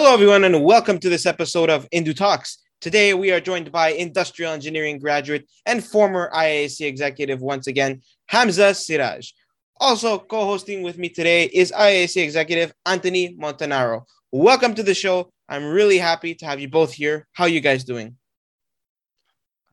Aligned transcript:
Hello, 0.00 0.14
everyone, 0.14 0.44
and 0.44 0.64
welcome 0.64 0.98
to 0.98 1.10
this 1.10 1.26
episode 1.26 1.68
of 1.68 1.86
Indu 1.90 2.16
Talks. 2.16 2.62
Today, 2.80 3.12
we 3.12 3.32
are 3.32 3.38
joined 3.38 3.70
by 3.70 3.90
industrial 3.90 4.54
engineering 4.54 4.98
graduate 4.98 5.46
and 5.66 5.84
former 5.84 6.30
IAC 6.34 6.86
executive 6.86 7.42
once 7.42 7.66
again, 7.66 8.00
Hamza 8.24 8.72
Siraj. 8.72 9.32
Also, 9.78 10.18
co 10.18 10.46
hosting 10.46 10.82
with 10.82 10.96
me 10.96 11.10
today 11.10 11.50
is 11.52 11.70
IAC 11.70 12.24
executive 12.24 12.72
Anthony 12.86 13.36
Montanaro. 13.36 14.04
Welcome 14.32 14.72
to 14.76 14.82
the 14.82 14.94
show. 14.94 15.30
I'm 15.50 15.66
really 15.66 15.98
happy 15.98 16.34
to 16.36 16.46
have 16.46 16.60
you 16.60 16.70
both 16.70 16.94
here. 16.94 17.28
How 17.32 17.44
are 17.44 17.50
you 17.50 17.60
guys 17.60 17.84
doing? 17.84 18.16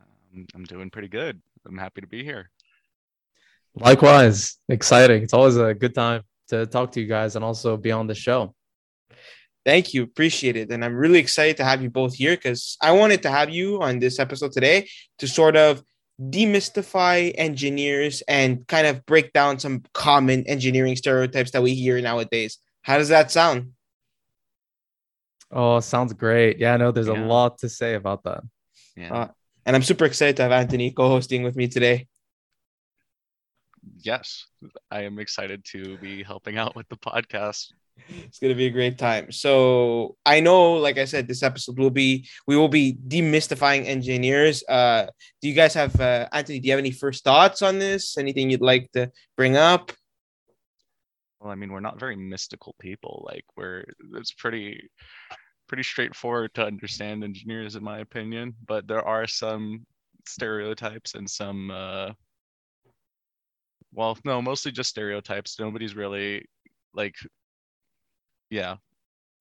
Um, 0.02 0.46
I'm 0.54 0.66
doing 0.66 0.90
pretty 0.90 1.08
good. 1.08 1.42
I'm 1.66 1.78
happy 1.78 2.02
to 2.02 2.08
be 2.08 2.26
here. 2.26 2.50
Likewise, 3.76 4.58
exciting. 4.68 5.24
It's 5.24 5.34
always 5.34 5.56
a 5.56 5.74
good 5.74 5.96
time 5.96 6.24
to 6.50 6.66
talk 6.66 6.92
to 6.92 7.00
you 7.00 7.08
guys 7.08 7.38
and 7.38 7.46
also 7.46 7.78
be 7.78 7.94
on 7.94 8.08
the 8.08 8.16
show. 8.16 8.54
Thank 9.68 9.94
you. 9.94 10.02
Appreciate 10.02 10.56
it. 10.56 10.72
And 10.72 10.86
I'm 10.86 10.96
really 10.96 11.20
excited 11.20 11.58
to 11.58 11.66
have 11.66 11.82
you 11.82 11.90
both 11.90 12.16
here 12.16 12.38
because 12.38 12.78
I 12.82 12.94
wanted 12.94 13.22
to 13.24 13.30
have 13.30 13.50
you 13.50 13.82
on 13.82 14.00
this 14.00 14.18
episode 14.18 14.54
today 14.54 14.88
to 15.18 15.28
sort 15.28 15.58
of 15.58 15.84
demystify 16.22 17.34
engineers 17.36 18.24
and 18.30 18.66
kind 18.68 18.88
of 18.88 19.06
break 19.06 19.34
down 19.34 19.60
some 19.60 19.84
common 19.94 20.48
engineering 20.48 20.96
stereotypes 20.96 21.52
that 21.52 21.62
we 21.62 21.76
hear 21.76 22.00
nowadays. 22.00 22.60
How 22.82 22.98
does 22.98 23.10
that 23.10 23.30
sound? 23.30 23.74
Oh, 25.52 25.82
sounds 25.82 26.14
great. 26.14 26.60
Yeah, 26.60 26.76
I 26.76 26.78
know 26.78 26.92
there's 26.94 27.08
yeah. 27.08 27.22
a 27.22 27.28
lot 27.28 27.58
to 27.58 27.68
say 27.68 27.96
about 27.96 28.24
that. 28.24 28.44
Yeah. 28.96 29.14
Uh, 29.14 29.28
and 29.66 29.76
I'm 29.76 29.84
super 29.84 30.06
excited 30.06 30.38
to 30.38 30.44
have 30.44 30.54
Anthony 30.54 30.92
co 30.92 31.10
hosting 31.10 31.44
with 31.44 31.58
me 31.58 31.68
today. 31.68 32.08
Yes, 33.98 34.46
I 34.90 35.02
am 35.02 35.20
excited 35.20 35.66
to 35.74 35.98
be 35.98 36.24
helping 36.24 36.58
out 36.58 36.74
with 36.74 36.88
the 36.88 36.96
podcast 36.96 37.74
it's 38.10 38.40
gonna 38.40 38.56
be 38.56 38.68
a 38.68 38.72
great 38.72 38.98
time. 38.98 39.32
So 39.32 40.16
I 40.26 40.40
know, 40.40 40.74
like 40.74 40.98
I 40.98 41.06
said, 41.06 41.28
this 41.28 41.44
episode 41.44 41.78
will 41.80 41.90
be 41.90 42.28
we 42.48 42.56
will 42.56 42.68
be 42.68 42.98
demystifying 43.08 43.86
engineers. 43.86 44.64
Uh, 44.68 45.08
do 45.42 45.48
you 45.48 45.54
guys 45.54 45.74
have 45.74 46.00
uh, 46.00 46.28
Anthony? 46.32 46.60
Do 46.60 46.68
you 46.68 46.74
have 46.74 46.80
any 46.80 46.92
first 46.92 47.24
thoughts 47.24 47.62
on 47.62 47.80
this? 47.80 48.18
Anything 48.18 48.50
you'd 48.50 48.62
like 48.62 48.92
to 48.94 49.12
bring 49.36 49.58
up? 49.58 49.92
Well, 51.40 51.52
I 51.52 51.56
mean, 51.56 51.72
we're 51.72 51.80
not 51.80 52.00
very 52.00 52.16
mystical 52.16 52.76
people. 52.80 53.26
Like 53.28 53.46
we're 53.56 53.86
it's 54.16 54.32
pretty 54.32 54.90
pretty 55.68 55.84
straightforward 55.84 56.54
to 56.56 56.66
understand 56.66 57.24
engineers, 57.24 57.76
in 57.76 57.84
my 57.84 58.00
opinion. 58.00 58.56
But 58.66 58.88
there 58.88 59.06
are 59.06 59.28
some 59.28 59.86
stereotypes 60.28 61.16
and 61.16 61.30
some. 61.30 61.72
Uh, 61.72 62.12
well, 63.94 64.18
no, 64.26 64.42
mostly 64.42 64.72
just 64.72 64.90
stereotypes. 64.90 65.60
Nobody's 65.60 65.96
really 65.96 66.46
like 66.94 67.16
yeah. 68.50 68.76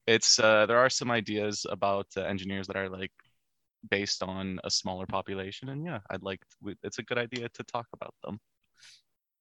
It's 0.06 0.38
uh 0.38 0.66
there 0.66 0.78
are 0.78 0.90
some 0.90 1.10
ideas 1.10 1.66
about 1.68 2.06
uh, 2.16 2.22
engineers 2.22 2.66
that 2.68 2.76
are 2.76 2.88
like 2.88 3.12
based 3.90 4.22
on 4.22 4.60
a 4.64 4.70
smaller 4.70 5.06
population 5.06 5.68
and 5.68 5.84
yeah 5.84 6.00
i'd 6.10 6.22
like 6.22 6.40
it's 6.82 6.98
a 6.98 7.02
good 7.02 7.18
idea 7.18 7.48
to 7.50 7.62
talk 7.64 7.86
about 7.92 8.14
them. 8.24 8.38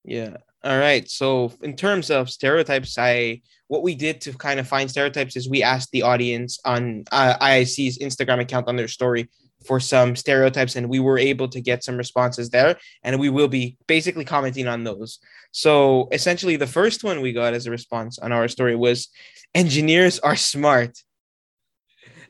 Yeah. 0.07 0.37
All 0.63 0.77
right. 0.77 1.09
So 1.09 1.51
in 1.63 1.75
terms 1.75 2.11
of 2.11 2.29
stereotypes 2.29 2.97
i 2.97 3.41
what 3.67 3.81
we 3.81 3.95
did 3.95 4.21
to 4.21 4.33
kind 4.33 4.59
of 4.59 4.67
find 4.67 4.89
stereotypes 4.89 5.35
is 5.35 5.49
we 5.49 5.63
asked 5.63 5.91
the 5.91 6.03
audience 6.03 6.59
on 6.65 7.03
uh, 7.11 7.37
IAC's 7.41 7.99
instagram 7.99 8.39
account 8.39 8.67
on 8.67 8.75
their 8.75 8.87
story 8.87 9.29
for 9.65 9.79
some 9.79 10.15
stereotypes 10.15 10.75
and 10.75 10.89
we 10.89 10.99
were 10.99 11.17
able 11.17 11.47
to 11.49 11.61
get 11.61 11.83
some 11.83 11.97
responses 11.97 12.49
there 12.49 12.77
and 13.03 13.19
we 13.19 13.29
will 13.29 13.47
be 13.47 13.77
basically 13.87 14.25
commenting 14.25 14.67
on 14.67 14.83
those. 14.83 15.19
So 15.51 16.07
essentially 16.11 16.55
the 16.55 16.67
first 16.67 17.03
one 17.03 17.21
we 17.21 17.33
got 17.33 17.53
as 17.53 17.67
a 17.67 17.71
response 17.71 18.19
on 18.19 18.31
our 18.31 18.47
story 18.47 18.75
was 18.75 19.09
engineers 19.53 20.19
are 20.19 20.35
smart. 20.35 20.97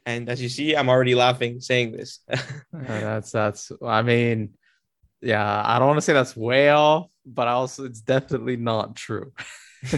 And 0.06 0.30
as 0.30 0.42
you 0.42 0.50
see 0.50 0.76
i'm 0.76 0.90
already 0.90 1.16
laughing 1.16 1.60
saying 1.60 1.92
this. 1.92 2.20
Uh, 2.76 3.00
that's 3.00 3.32
that's 3.32 3.72
i 3.82 4.02
mean 4.02 4.50
yeah 5.22 5.64
i 5.66 5.80
don't 5.80 5.88
want 5.88 5.98
to 5.98 6.02
say 6.02 6.14
that's 6.14 6.36
way 6.36 6.70
off 6.70 7.10
but 7.26 7.48
also 7.48 7.86
it's 7.86 8.02
definitely 8.02 8.58
not 8.58 8.96
true 8.96 9.32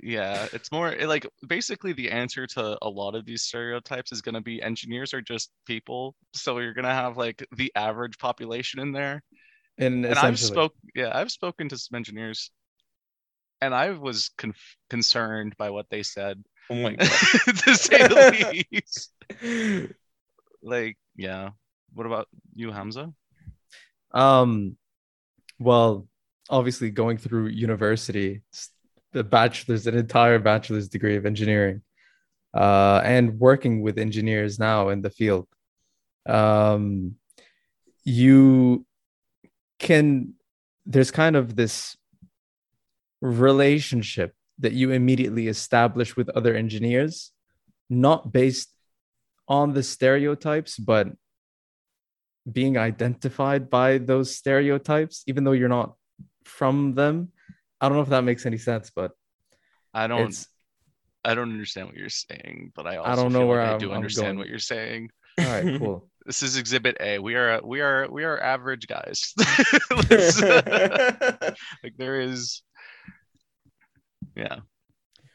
yeah 0.00 0.46
it's 0.52 0.72
more 0.72 0.94
like 1.04 1.26
basically 1.46 1.92
the 1.92 2.10
answer 2.10 2.46
to 2.46 2.78
a 2.82 2.88
lot 2.88 3.14
of 3.14 3.24
these 3.24 3.42
stereotypes 3.42 4.12
is 4.12 4.22
going 4.22 4.34
to 4.34 4.40
be 4.40 4.62
engineers 4.62 5.12
are 5.14 5.20
just 5.20 5.50
people 5.66 6.14
so 6.34 6.58
you're 6.58 6.74
going 6.74 6.84
to 6.84 6.90
have 6.90 7.16
like 7.16 7.44
the 7.56 7.72
average 7.74 8.18
population 8.18 8.80
in 8.80 8.92
there. 8.92 9.22
And, 9.78 10.04
and 10.04 10.18
i've 10.18 10.38
spoke 10.38 10.74
yeah 10.94 11.10
i've 11.14 11.30
spoken 11.30 11.68
to 11.70 11.78
some 11.78 11.96
engineers 11.96 12.50
and 13.60 13.74
i 13.74 13.90
was 13.90 14.30
conf- 14.36 14.76
concerned 14.90 15.56
by 15.56 15.70
what 15.70 15.86
they 15.90 16.02
said. 16.02 16.42
Oh 16.68 16.74
my 16.74 16.94
god. 16.96 17.08
To 17.08 17.76
say 17.76 18.06
the 18.06 18.64
least. 18.70 19.12
Like 20.62 20.96
yeah. 21.16 21.50
What 21.94 22.06
about 22.06 22.28
you 22.54 22.70
hamza? 22.70 23.12
Um 24.12 24.76
well 25.58 26.06
obviously 26.50 26.90
going 26.90 27.16
through 27.16 27.46
university 27.48 28.42
the 29.12 29.24
bachelor's, 29.24 29.86
an 29.86 29.96
entire 29.96 30.38
bachelor's 30.38 30.88
degree 30.88 31.16
of 31.16 31.26
engineering, 31.26 31.82
uh, 32.54 33.00
and 33.04 33.38
working 33.38 33.82
with 33.82 33.98
engineers 33.98 34.58
now 34.58 34.88
in 34.88 35.02
the 35.02 35.10
field. 35.10 35.46
Um, 36.26 37.16
you 38.04 38.86
can, 39.78 40.34
there's 40.86 41.10
kind 41.10 41.36
of 41.36 41.56
this 41.56 41.96
relationship 43.20 44.34
that 44.58 44.72
you 44.72 44.90
immediately 44.90 45.48
establish 45.48 46.16
with 46.16 46.28
other 46.30 46.54
engineers, 46.54 47.32
not 47.90 48.32
based 48.32 48.70
on 49.48 49.74
the 49.74 49.82
stereotypes, 49.82 50.76
but 50.78 51.08
being 52.50 52.76
identified 52.76 53.70
by 53.70 53.98
those 53.98 54.34
stereotypes, 54.34 55.22
even 55.26 55.44
though 55.44 55.52
you're 55.52 55.68
not 55.68 55.94
from 56.44 56.94
them 56.94 57.31
I 57.82 57.88
don't 57.88 57.96
know 57.96 58.02
if 58.04 58.10
that 58.10 58.22
makes 58.22 58.46
any 58.46 58.58
sense, 58.58 58.92
but 58.94 59.10
I 59.92 60.06
don't. 60.06 60.46
I 61.24 61.34
don't 61.34 61.50
understand 61.52 61.88
what 61.88 61.96
you're 61.96 62.08
saying, 62.08 62.72
but 62.74 62.86
I 62.86 62.96
also 62.96 63.10
I 63.10 63.16
don't 63.16 63.32
know 63.32 63.46
where 63.46 63.62
like 63.62 63.74
I 63.74 63.78
do 63.78 63.90
I'm 63.90 63.96
understand 63.96 64.28
going. 64.28 64.38
what 64.38 64.48
you're 64.48 64.58
saying. 64.60 65.10
All 65.38 65.44
right, 65.46 65.78
cool. 65.78 66.08
this 66.24 66.42
is 66.44 66.56
Exhibit 66.56 66.96
A. 67.00 67.18
We 67.18 67.34
are 67.34 67.60
we 67.62 67.80
are 67.80 68.08
we 68.10 68.22
are 68.24 68.40
average 68.40 68.86
guys. 68.86 69.34
like 71.82 71.96
there 71.96 72.20
is, 72.20 72.62
yeah. 74.36 74.60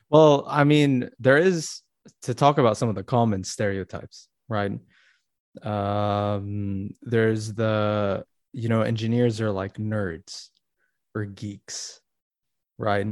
Well, 0.10 0.46
I 0.48 0.64
mean, 0.64 1.10
there 1.20 1.38
is 1.38 1.82
to 2.24 2.34
talk 2.34 2.58
about 2.58 2.78
some 2.78 2.88
of 2.88 2.96
the 2.96 3.04
common 3.04 3.44
stereotypes, 3.44 4.30
right? 4.48 4.72
Um, 5.64 6.92
there's 7.02 7.54
the 7.54 8.26
you 8.54 8.70
know 8.70 8.84
engineers 8.84 9.42
are 9.42 9.52
like 9.52 9.74
nerds 9.76 10.48
or 11.14 11.26
geeks 11.26 12.02
right? 12.78 13.08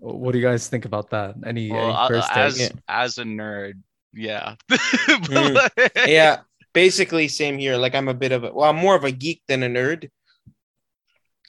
What 0.00 0.32
do 0.32 0.38
you 0.38 0.44
guys 0.44 0.68
think 0.68 0.84
about 0.84 1.10
that? 1.10 1.34
Any, 1.44 1.70
well, 1.70 1.96
any 1.96 2.08
first 2.08 2.36
as 2.36 2.60
yeah. 2.60 2.68
as 2.88 3.18
a 3.18 3.24
nerd, 3.24 3.74
yeah, 4.12 4.54
mm. 4.70 5.90
yeah. 6.06 6.40
Basically, 6.72 7.26
same 7.28 7.58
here. 7.58 7.76
Like 7.76 7.94
I'm 7.94 8.08
a 8.08 8.14
bit 8.14 8.32
of 8.32 8.44
a 8.44 8.52
well, 8.52 8.70
I'm 8.70 8.76
more 8.76 8.94
of 8.94 9.04
a 9.04 9.10
geek 9.10 9.42
than 9.48 9.62
a 9.62 9.68
nerd. 9.68 10.08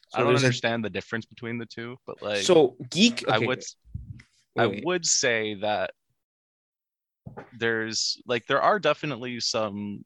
So 0.09 0.19
I 0.19 0.23
don't 0.23 0.35
understand 0.35 0.83
a... 0.83 0.89
the 0.89 0.93
difference 0.93 1.25
between 1.25 1.59
the 1.59 1.67
two, 1.67 1.97
but 2.07 2.21
like 2.21 2.41
so 2.41 2.75
geek. 2.89 3.23
Okay. 3.23 3.31
I 3.31 3.37
would 3.37 3.63
wait, 4.55 4.63
I 4.63 4.67
wait. 4.67 4.85
would 4.85 5.05
say 5.05 5.55
that 5.55 5.91
there's 7.57 8.21
like 8.25 8.45
there 8.47 8.61
are 8.61 8.79
definitely 8.79 9.39
some 9.39 10.03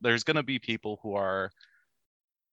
there's 0.00 0.24
going 0.24 0.36
to 0.36 0.42
be 0.42 0.58
people 0.58 0.98
who 1.02 1.14
are 1.14 1.50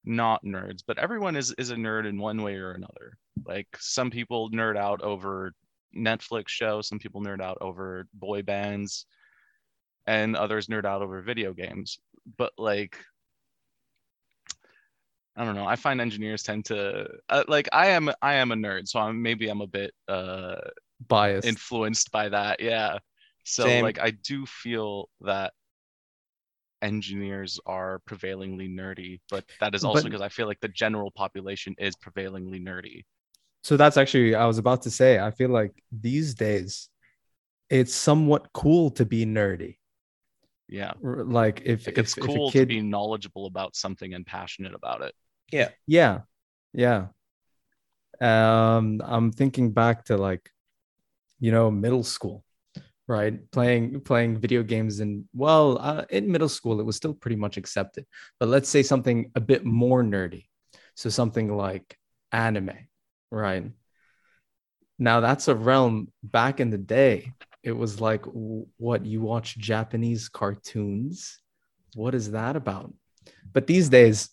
not 0.05 0.43
nerds, 0.43 0.83
but 0.85 0.97
everyone 0.97 1.35
is 1.35 1.53
is 1.57 1.71
a 1.71 1.75
nerd 1.75 2.07
in 2.07 2.19
one 2.19 2.41
way 2.41 2.55
or 2.55 2.71
another. 2.71 3.17
Like 3.45 3.67
some 3.79 4.09
people 4.09 4.49
nerd 4.51 4.77
out 4.77 5.01
over 5.01 5.53
Netflix 5.95 6.49
shows, 6.49 6.87
some 6.87 6.99
people 6.99 7.21
nerd 7.21 7.41
out 7.41 7.57
over 7.61 8.07
boy 8.13 8.41
bands, 8.41 9.05
and 10.07 10.35
others 10.35 10.67
nerd 10.67 10.85
out 10.85 11.01
over 11.01 11.21
video 11.21 11.53
games. 11.53 11.99
But 12.37 12.53
like 12.57 12.97
I 15.35 15.45
don't 15.45 15.55
know. 15.55 15.65
I 15.65 15.75
find 15.75 15.99
engineers 15.99 16.43
tend 16.43 16.65
to 16.65 17.07
uh, 17.29 17.43
like 17.47 17.67
I 17.71 17.87
am 17.87 18.11
I 18.21 18.35
am 18.35 18.51
a 18.51 18.55
nerd, 18.55 18.87
so 18.87 18.99
I'm 18.99 19.21
maybe 19.21 19.47
I'm 19.49 19.61
a 19.61 19.67
bit 19.67 19.93
uh 20.07 20.55
biased 21.07 21.47
influenced 21.47 22.11
by 22.11 22.29
that. 22.29 22.59
Yeah. 22.59 22.99
So 23.43 23.63
Same. 23.63 23.83
like 23.83 23.99
I 23.99 24.11
do 24.11 24.45
feel 24.45 25.09
that 25.21 25.53
engineers 26.83 27.59
are 27.65 27.99
prevailingly 28.05 28.69
nerdy, 28.69 29.21
but 29.29 29.45
that 29.59 29.73
is 29.73 29.83
also 29.83 30.03
because 30.03 30.21
I 30.21 30.29
feel 30.29 30.45
like 30.45 30.59
the 30.59 30.67
general 30.67 31.09
population 31.09 31.73
is 31.79 31.95
prevailingly 31.95 32.59
nerdy. 32.59 33.05
So 33.63 33.77
that's 33.77 33.97
actually 33.97 34.35
I 34.35 34.45
was 34.45 34.57
about 34.57 34.81
to 34.83 34.91
say. 34.91 35.19
I 35.19 35.31
feel 35.31 35.49
like 35.49 35.71
these 35.91 36.35
days 36.35 36.89
it's 37.69 37.95
somewhat 37.95 38.51
cool 38.53 38.91
to 38.91 39.05
be 39.05 39.25
nerdy. 39.25 39.77
Yeah. 40.67 40.91
Like 41.01 41.61
if, 41.65 41.87
like 41.87 41.97
it's 41.97 42.17
if, 42.17 42.23
cool 42.23 42.47
if 42.47 42.53
kid... 42.53 42.59
to 42.61 42.65
be 42.65 42.81
knowledgeable 42.81 43.45
about 43.45 43.75
something 43.75 44.13
and 44.13 44.25
passionate 44.25 44.75
about 44.75 45.01
it. 45.01 45.15
Yeah. 45.51 45.69
Yeah. 45.87 46.21
Yeah. 46.73 47.07
Um 48.19 49.01
I'm 49.03 49.31
thinking 49.31 49.71
back 49.71 50.05
to 50.05 50.17
like 50.17 50.49
you 51.39 51.51
know 51.51 51.71
middle 51.71 52.03
school 52.03 52.43
right? 53.07 53.51
Playing 53.51 54.01
playing 54.01 54.39
video 54.39 54.63
games 54.63 54.99
and 54.99 55.25
well, 55.33 55.77
uh, 55.79 56.05
in 56.09 56.31
middle 56.31 56.49
school 56.49 56.79
it 56.79 56.85
was 56.85 56.95
still 56.95 57.13
pretty 57.13 57.35
much 57.35 57.57
accepted. 57.57 58.05
But 58.39 58.49
let's 58.49 58.69
say 58.69 58.83
something 58.83 59.31
a 59.35 59.41
bit 59.41 59.65
more 59.65 60.03
nerdy. 60.03 60.45
So 60.95 61.09
something 61.09 61.55
like 61.55 61.97
anime, 62.31 62.87
right? 63.31 63.65
Now 64.99 65.19
that's 65.19 65.47
a 65.47 65.55
realm 65.55 66.11
back 66.23 66.59
in 66.59 66.69
the 66.69 66.77
day. 66.77 67.33
It 67.63 67.71
was 67.71 67.99
like 67.99 68.25
what 68.25 69.05
you 69.05 69.21
watch 69.21 69.57
Japanese 69.57 70.29
cartoons. 70.29 71.39
What 71.95 72.13
is 72.13 72.31
that 72.31 72.55
about? 72.55 72.93
But 73.51 73.67
these 73.67 73.89
days 73.89 74.29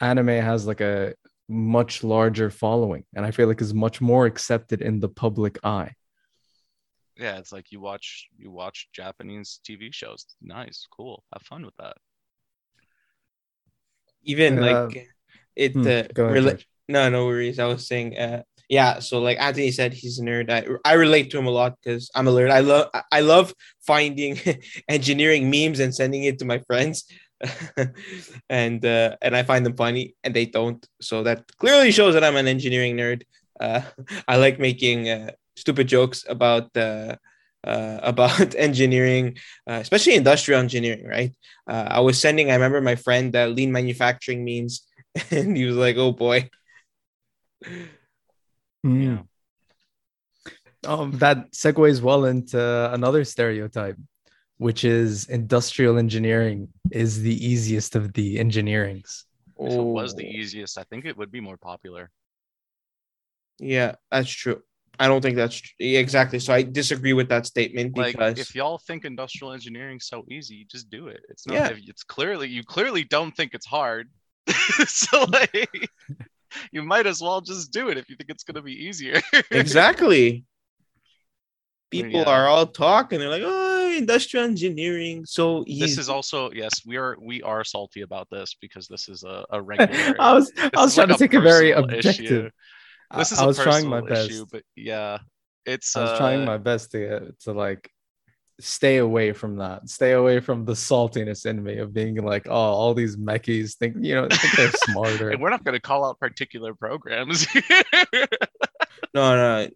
anime 0.00 0.28
has 0.28 0.66
like 0.66 0.80
a 0.80 1.14
much 1.48 2.04
larger 2.04 2.48
following 2.48 3.04
and 3.14 3.26
I 3.26 3.32
feel 3.32 3.48
like 3.48 3.60
is 3.60 3.74
much 3.74 4.00
more 4.00 4.24
accepted 4.24 4.82
in 4.82 5.00
the 5.00 5.08
public 5.08 5.58
eye 5.64 5.94
yeah 7.20 7.38
it's 7.38 7.52
like 7.52 7.70
you 7.70 7.80
watch 7.80 8.28
you 8.38 8.50
watch 8.50 8.88
japanese 8.92 9.60
tv 9.68 9.92
shows. 9.92 10.26
Nice 10.40 10.86
cool. 10.90 11.24
Have 11.32 11.42
fun 11.42 11.64
with 11.64 11.76
that. 11.78 11.96
Even 14.24 14.58
uh, 14.58 14.60
like 14.60 15.10
it 15.56 15.74
hmm, 15.74 15.86
uh, 15.86 16.04
rela- 16.28 16.62
no 16.88 17.08
no 17.08 17.26
worries. 17.26 17.58
I 17.58 17.66
was 17.66 17.86
saying 17.86 18.18
uh 18.18 18.42
yeah 18.68 19.00
so 19.00 19.20
like 19.20 19.38
anthony 19.40 19.70
said 19.70 19.92
he's 19.92 20.18
a 20.18 20.22
nerd. 20.22 20.50
I, 20.50 20.64
I 20.84 20.94
relate 20.94 21.30
to 21.30 21.38
him 21.38 21.46
a 21.46 21.50
lot 21.50 21.76
because 21.82 22.10
i'm 22.14 22.28
a 22.28 22.32
nerd. 22.32 22.50
I 22.50 22.60
love 22.60 22.90
i 23.12 23.20
love 23.20 23.54
finding 23.86 24.38
engineering 24.88 25.50
memes 25.50 25.80
and 25.80 25.94
sending 25.94 26.24
it 26.24 26.38
to 26.40 26.44
my 26.44 26.58
friends. 26.60 27.04
And 28.50 28.84
uh 28.84 29.16
and 29.22 29.36
i 29.36 29.42
find 29.42 29.64
them 29.64 29.76
funny 29.76 30.14
and 30.24 30.34
they 30.34 30.46
don't. 30.46 30.84
So 31.00 31.22
that 31.24 31.44
clearly 31.58 31.90
shows 31.92 32.14
that 32.14 32.24
i'm 32.24 32.36
an 32.36 32.48
engineering 32.48 32.96
nerd. 32.96 33.22
Uh 33.60 33.82
i 34.28 34.36
like 34.36 34.58
making 34.58 35.08
uh 35.08 35.30
stupid 35.56 35.86
jokes 35.86 36.24
about 36.28 36.74
uh, 36.76 37.16
uh, 37.64 38.00
about 38.02 38.54
engineering, 38.54 39.36
uh, 39.68 39.80
especially 39.80 40.14
industrial 40.14 40.60
engineering, 40.60 41.06
right? 41.06 41.34
Uh, 41.66 41.86
I 41.88 42.00
was 42.00 42.20
sending, 42.20 42.50
I 42.50 42.54
remember 42.54 42.80
my 42.80 42.96
friend 42.96 43.34
uh, 43.34 43.46
lean 43.46 43.72
manufacturing 43.72 44.44
means, 44.44 44.86
and 45.30 45.56
he 45.56 45.64
was 45.64 45.76
like, 45.76 45.96
oh 45.96 46.12
boy. 46.12 46.48
Mm. 48.86 49.04
Yeah. 49.04 49.22
Um, 50.86 51.12
that 51.18 51.52
segues 51.52 52.00
well 52.00 52.24
into 52.24 52.90
another 52.92 53.24
stereotype, 53.24 53.98
which 54.56 54.82
is 54.84 55.28
industrial 55.28 55.98
engineering 55.98 56.68
is 56.90 57.20
the 57.20 57.46
easiest 57.46 57.96
of 57.96 58.14
the 58.14 58.38
engineerings. 58.38 59.24
If 59.58 59.74
it 59.74 59.82
was 59.82 60.14
the 60.14 60.26
oh. 60.26 60.30
easiest, 60.30 60.78
I 60.78 60.84
think 60.84 61.04
it 61.04 61.18
would 61.18 61.30
be 61.30 61.40
more 61.40 61.58
popular. 61.58 62.10
Yeah, 63.58 63.96
that's 64.10 64.30
true. 64.30 64.62
I 65.00 65.08
don't 65.08 65.22
think 65.22 65.34
that's 65.34 65.62
exactly. 65.78 66.38
So 66.38 66.52
I 66.52 66.62
disagree 66.62 67.14
with 67.14 67.30
that 67.30 67.46
statement 67.46 67.94
because 67.94 68.14
like, 68.16 68.38
if 68.38 68.54
y'all 68.54 68.76
think 68.76 69.06
industrial 69.06 69.54
engineering 69.54 69.98
so 69.98 70.26
easy, 70.30 70.66
just 70.70 70.90
do 70.90 71.08
it. 71.08 71.22
It's 71.30 71.46
not. 71.46 71.54
Yeah. 71.54 71.70
It's 71.86 72.02
clearly 72.02 72.48
you 72.48 72.62
clearly 72.62 73.04
don't 73.04 73.34
think 73.34 73.54
it's 73.54 73.64
hard. 73.64 74.10
so 74.86 75.24
like, 75.24 75.70
you 76.70 76.82
might 76.82 77.06
as 77.06 77.22
well 77.22 77.40
just 77.40 77.72
do 77.72 77.88
it 77.88 77.96
if 77.96 78.10
you 78.10 78.16
think 78.16 78.28
it's 78.28 78.44
gonna 78.44 78.60
be 78.60 78.74
easier. 78.74 79.22
exactly. 79.50 80.44
People 81.90 82.20
yeah. 82.20 82.28
are 82.30 82.46
all 82.46 82.66
talking. 82.66 83.20
They're 83.20 83.30
like, 83.30 83.42
"Oh, 83.42 83.94
industrial 83.96 84.44
engineering, 84.44 85.24
so 85.24 85.64
easy." 85.66 85.80
This 85.80 85.96
is 85.96 86.10
also 86.10 86.50
yes, 86.52 86.82
we 86.84 86.98
are 86.98 87.16
we 87.18 87.40
are 87.40 87.64
salty 87.64 88.02
about 88.02 88.28
this 88.30 88.54
because 88.60 88.86
this 88.86 89.08
is 89.08 89.24
a, 89.24 89.46
a 89.48 89.62
regular. 89.62 90.14
I 90.20 90.34
was 90.34 90.52
I 90.58 90.70
was 90.76 90.94
trying 90.94 91.08
like 91.08 91.16
to 91.16 91.24
take 91.24 91.32
a 91.32 91.40
very 91.40 91.70
objective. 91.70 92.04
Issue 92.04 92.50
this 93.16 93.32
is 93.32 93.38
I, 93.38 93.46
was 93.46 93.58
trying 93.58 93.88
my 93.88 94.00
best. 94.00 94.30
Issue, 94.30 94.46
but 94.50 94.62
yeah, 94.76 95.18
it's. 95.66 95.96
I 95.96 96.02
was 96.02 96.10
uh, 96.10 96.18
trying 96.18 96.44
my 96.44 96.58
best 96.58 96.92
to 96.92 97.32
to 97.44 97.52
like 97.52 97.90
stay 98.60 98.98
away 98.98 99.32
from 99.32 99.56
that. 99.56 99.88
Stay 99.88 100.12
away 100.12 100.40
from 100.40 100.64
the 100.64 100.72
saltiness 100.72 101.46
in 101.46 101.62
me 101.62 101.78
of 101.78 101.92
being 101.92 102.16
like, 102.16 102.46
oh, 102.48 102.52
all 102.52 102.94
these 102.94 103.16
mechies 103.16 103.76
think 103.76 103.96
you 104.00 104.14
know 104.14 104.28
think 104.30 104.56
they're 104.56 104.72
smarter. 104.92 105.30
and 105.30 105.40
we're 105.40 105.50
not 105.50 105.64
going 105.64 105.74
to 105.74 105.80
call 105.80 106.04
out 106.04 106.18
particular 106.20 106.74
programs. 106.74 107.46
no, 109.14 109.36
no. 109.36 109.68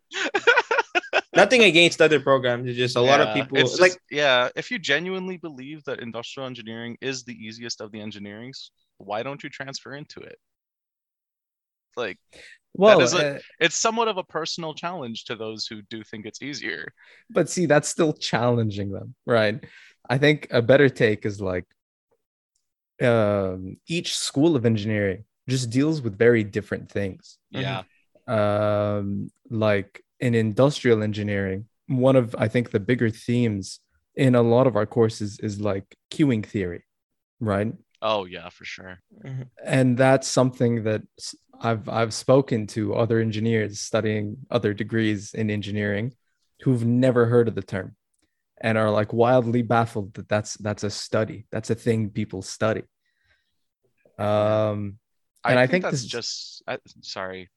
Nothing 1.35 1.65
against 1.65 2.01
other 2.01 2.21
programs. 2.21 2.69
It's 2.69 2.79
just 2.79 2.97
a 2.97 3.01
yeah, 3.01 3.11
lot 3.11 3.21
of 3.21 3.35
people 3.35 3.59
it's 3.59 3.81
like 3.81 3.99
yeah. 4.11 4.51
If 4.55 4.71
you 4.71 4.79
genuinely 4.79 5.37
believe 5.37 5.83
that 5.85 6.01
industrial 6.01 6.47
engineering 6.47 6.97
is 7.01 7.25
the 7.25 7.35
easiest 7.35 7.81
of 7.81 7.91
the 7.91 7.99
engineerings, 7.99 8.71
why 8.99 9.23
don't 9.23 9.43
you 9.43 9.51
transfer 9.51 9.95
into 9.95 10.21
it? 10.21 10.39
Like 11.97 12.19
well, 12.75 13.01
a, 13.01 13.37
uh, 13.37 13.39
it's 13.61 13.77
somewhat 13.77 14.09
of 14.09 14.17
a 14.17 14.25
personal 14.25 14.75
challenge 14.75 15.25
to 15.25 15.37
those 15.37 15.67
who 15.67 15.83
do 15.83 16.03
think 16.03 16.27
it's 16.27 16.43
easier. 16.43 16.93
But 17.31 17.49
see, 17.49 17.67
that's 17.67 17.89
still 17.89 18.13
challenging 18.13 18.91
them, 18.91 19.15
right? 19.27 19.65
I 20.09 20.19
think 20.19 20.49
a 20.51 20.61
better 20.61 20.89
take 20.89 21.25
is 21.25 21.41
like 21.41 21.65
um, 23.01 23.77
each 23.89 24.17
school 24.17 24.57
of 24.57 24.67
engineering 24.67 25.25
just 25.49 25.71
deals 25.71 26.03
with 26.03 26.19
very 26.19 26.45
different 26.45 26.91
things. 26.91 27.39
Yeah. 27.51 27.83
Um, 28.27 29.31
like 29.51 30.03
in 30.21 30.35
industrial 30.35 31.03
engineering, 31.03 31.67
one 31.87 32.17
of 32.17 32.35
I 32.39 32.49
think 32.49 32.71
the 32.71 32.81
bigger 32.81 33.11
themes 33.11 33.81
in 34.17 34.35
a 34.35 34.43
lot 34.43 34.67
of 34.67 34.77
our 34.77 34.87
courses 34.87 35.39
is 35.41 35.61
like 35.61 35.97
queuing 36.11 36.45
theory, 36.45 36.85
right? 37.41 37.73
Oh 38.05 38.27
yeah, 38.27 38.51
for 38.51 38.67
sure. 38.67 39.01
Mm-hmm. 39.25 39.43
And 39.65 39.97
that's 39.97 40.29
something 40.29 40.85
that 40.85 41.03
I've 41.59 41.89
I've 41.89 42.13
spoken 42.13 42.67
to 42.69 42.95
other 42.95 43.19
engineers 43.19 43.81
studying 43.81 44.37
other 44.51 44.75
degrees 44.75 45.33
in 45.33 45.51
engineering 45.51 46.13
who've 46.61 46.85
never 46.85 47.25
heard 47.25 47.49
of 47.49 47.55
the 47.55 47.63
term 47.63 47.97
and 48.61 48.77
are 48.77 48.91
like 48.91 49.15
wildly 49.15 49.63
baffled 49.63 50.13
that 50.15 50.29
that's 50.29 50.55
that's 50.59 50.85
a 50.85 50.91
study. 50.91 51.47
That's 51.51 51.71
a 51.71 51.75
thing 51.75 52.11
people 52.11 52.43
study. 52.43 52.83
Um 54.19 54.99
and 55.47 55.59
I, 55.59 55.63
I 55.63 55.67
think, 55.67 55.71
think, 55.71 55.85
that's 55.85 56.03
this... 56.03 56.05
just 56.05 56.63
I, 56.69 56.79
sorry. 57.01 57.49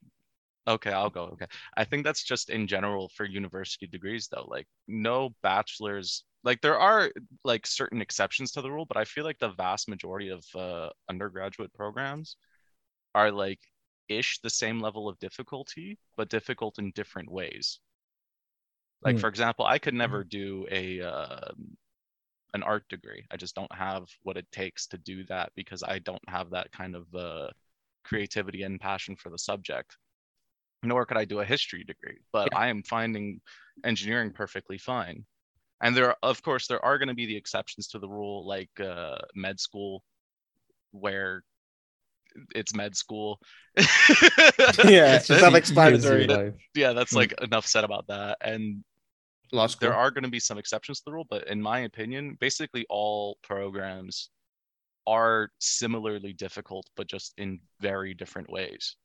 Okay, 0.66 0.92
I'll 0.92 1.10
go. 1.10 1.24
Okay. 1.34 1.48
I 1.76 1.84
think 1.84 2.06
that's 2.06 2.24
just 2.24 2.50
in 2.50 2.68
general 2.68 3.12
for 3.16 3.26
university 3.26 3.86
degrees 3.86 4.30
though. 4.32 4.46
Like 4.48 4.68
no 4.88 5.36
bachelor's 5.44 6.24
like 6.48 6.62
there 6.62 6.80
are 6.80 7.12
like 7.44 7.68
certain 7.68 8.02
exceptions 8.02 8.52
to 8.54 8.62
the 8.62 8.72
rule 8.72 8.86
but 8.86 8.98
i 8.98 9.04
feel 9.04 9.26
like 9.26 9.38
the 9.40 9.50
vast 9.50 9.90
majority 9.90 10.30
of 10.30 10.44
uh, 10.56 10.90
undergraduate 11.10 11.74
programs 11.74 12.38
are 13.14 13.32
like 13.32 13.60
ish 14.08 14.40
the 14.40 14.50
same 14.50 14.80
level 14.80 15.10
of 15.10 15.20
difficulty 15.20 16.00
but 16.16 16.30
difficult 16.30 16.80
in 16.80 16.92
different 16.92 17.30
ways 17.30 17.80
like 19.04 19.18
mm. 19.18 19.20
for 19.20 19.28
example 19.28 19.66
i 19.66 19.78
could 19.78 19.94
never 19.94 20.22
hmm. 20.24 20.30
do 20.30 20.66
a 20.72 21.02
uh, 21.02 21.52
an 22.54 22.64
art 22.64 22.88
degree 22.88 23.24
i 23.30 23.36
just 23.36 23.54
don't 23.54 23.76
have 23.76 24.06
what 24.24 24.38
it 24.38 24.48
takes 24.52 24.88
to 24.88 24.98
do 25.00 25.26
that 25.26 25.52
because 25.56 25.84
i 25.84 26.00
don't 26.00 26.30
have 26.30 26.50
that 26.50 26.72
kind 26.72 26.96
of 26.96 27.06
uh, 27.14 27.48
creativity 28.06 28.64
and 28.64 28.80
passion 28.80 29.18
for 29.18 29.30
the 29.30 29.38
subject 29.38 29.98
nor 30.82 31.06
could 31.06 31.18
i 31.18 31.26
do 31.26 31.42
a 31.42 31.46
history 31.54 31.84
degree 31.84 32.20
but 32.32 32.48
yeah. 32.54 32.60
i 32.60 32.68
am 32.68 32.82
finding 32.84 33.42
engineering 33.84 34.32
perfectly 34.32 34.78
fine 34.78 35.26
and 35.82 35.96
there 35.96 36.10
are, 36.10 36.18
of 36.24 36.42
course 36.42 36.68
there 36.68 36.84
are 36.84 36.98
going 36.98 37.08
to 37.08 37.14
be 37.14 37.26
the 37.26 37.36
exceptions 37.36 37.88
to 37.90 38.00
the 38.00 38.08
rule 38.08 38.48
like 38.48 38.70
uh, 38.80 39.18
med 39.36 39.60
school 39.60 40.04
where 40.92 41.44
it's 42.56 42.76
med 42.76 42.96
school. 42.96 43.40
Yeah 44.84 45.16
it's 45.16 45.26
self-explanatory 45.28 46.54
yeah 46.76 46.94
that's 46.94 47.14
like 47.14 47.32
mm. 47.32 47.44
enough 47.44 47.66
said 47.66 47.84
about 47.84 48.08
that. 48.08 48.38
And 48.42 48.84
law 49.52 49.68
school. 49.68 49.90
there 49.90 49.98
are 49.98 50.12
going 50.12 50.24
to 50.24 50.30
be 50.30 50.40
some 50.40 50.58
exceptions 50.58 51.00
to 51.00 51.04
the 51.06 51.14
rule 51.14 51.28
but 51.30 51.48
in 51.48 51.62
my 51.62 51.80
opinion 51.80 52.38
basically 52.40 52.86
all 52.90 53.38
programs 53.44 54.30
are 55.06 55.50
similarly 55.60 56.34
difficult 56.34 56.86
but 56.98 57.08
just 57.08 57.34
in 57.38 57.60
very 57.80 58.14
different 58.14 58.50
ways. 58.50 58.96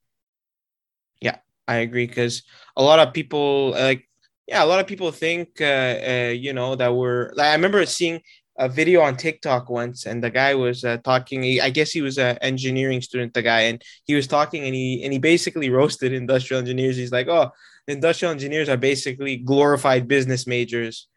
Yeah 1.20 1.36
i 1.68 1.76
agree 1.76 2.06
because 2.06 2.42
a 2.76 2.82
lot 2.82 2.98
of 2.98 3.14
people 3.14 3.70
like 3.70 4.08
yeah, 4.46 4.64
a 4.64 4.66
lot 4.66 4.80
of 4.80 4.86
people 4.86 5.10
think, 5.12 5.60
uh, 5.60 5.64
uh, 5.64 6.32
you 6.34 6.52
know, 6.52 6.74
that 6.74 6.94
we're 6.94 7.32
like, 7.34 7.48
I 7.48 7.54
remember 7.54 7.84
seeing 7.86 8.20
a 8.58 8.68
video 8.68 9.00
on 9.00 9.16
TikTok 9.16 9.70
once, 9.70 10.06
and 10.06 10.22
the 10.22 10.30
guy 10.30 10.54
was 10.54 10.84
uh, 10.84 10.98
talking. 10.98 11.60
I 11.60 11.70
guess 11.70 11.90
he 11.90 12.02
was 12.02 12.18
an 12.18 12.38
engineering 12.42 13.00
student, 13.00 13.34
the 13.34 13.42
guy, 13.42 13.62
and 13.62 13.82
he 14.04 14.14
was 14.14 14.26
talking, 14.26 14.64
and 14.64 14.74
he 14.74 15.02
and 15.04 15.12
he 15.12 15.18
basically 15.18 15.70
roasted 15.80 16.12
industrial 16.12 16.60
engineers. 16.60 16.96
He's 16.96 17.12
like, 17.12 17.28
"Oh, 17.28 17.50
industrial 17.88 18.32
engineers 18.32 18.68
are 18.68 18.76
basically 18.76 19.36
glorified 19.36 20.08
business 20.08 20.46
majors." 20.46 21.08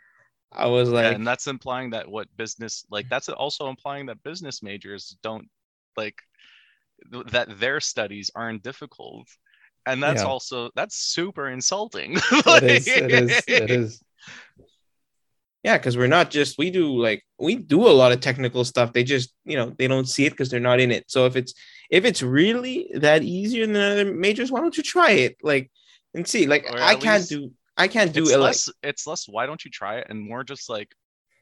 I 0.51 0.67
was 0.67 0.89
like, 0.89 1.03
yeah, 1.03 1.12
and 1.12 1.27
that's 1.27 1.48
implying 1.48 1.89
that 1.89 2.10
what 2.10 2.27
business 2.38 2.86
like 2.89 3.10
that's 3.10 3.27
also 3.27 3.67
implying 3.67 4.05
that 4.05 4.24
business 4.24 4.63
majors 4.63 5.17
don't 5.22 5.50
like 5.98 6.15
that 7.32 7.60
their 7.60 7.82
studies 7.82 8.32
aren't 8.34 8.63
difficult 8.63 9.27
and 9.86 10.01
that's 10.01 10.22
yeah. 10.22 10.27
also 10.27 10.70
that's 10.75 10.96
super 10.96 11.50
insulting 11.50 12.15
like, 12.46 12.63
it 12.63 12.63
is 12.63 12.88
it 12.88 13.12
is 13.12 13.44
it 13.48 13.72
is 13.72 14.04
yeah 15.63 15.77
because 15.77 15.98
we're 15.98 16.08
not 16.08 16.30
just 16.30 16.58
we 16.58 16.72
do 16.72 16.98
like 16.98 17.24
we 17.39 17.56
do 17.56 17.88
a 17.88 17.89
lot 17.89 18.12
of 18.12 18.20
technical 18.20 18.63
stuff 18.63 18.94
they 18.94 19.04
just 19.04 19.34
you 19.46 19.56
know 19.56 19.74
they 19.77 19.88
don't 19.88 20.10
see 20.10 20.25
it 20.25 20.32
because 20.32 20.50
they're 20.50 20.60
not 20.60 20.80
in 20.80 20.92
it 20.92 21.06
so 21.08 21.25
if 21.25 21.36
it's 21.36 21.54
if 21.89 22.06
it's 22.06 22.22
really 22.22 22.89
that 22.96 23.24
easier 23.24 23.65
than 23.65 23.75
other 23.75 24.13
majors 24.13 24.51
why 24.51 24.60
don't 24.60 24.77
you 24.77 24.84
try 24.84 25.12
it 25.12 25.38
like 25.44 25.72
and 26.13 26.27
see 26.27 26.48
like 26.48 26.65
i 26.72 26.96
can't 26.96 27.27
do 27.27 27.51
I 27.77 27.88
can't 27.88 28.13
do 28.13 28.24
it's 28.24 28.32
it. 28.32 28.39
Less, 28.39 28.68
like, 28.68 28.75
it's 28.84 29.08
less. 29.08 29.27
Why 29.27 29.46
don't 29.46 29.63
you 29.63 29.72
try 29.72 29.98
it? 29.98 30.08
And 30.10 30.22
more 30.22 30.44
just 30.44 30.70
like 30.70 30.89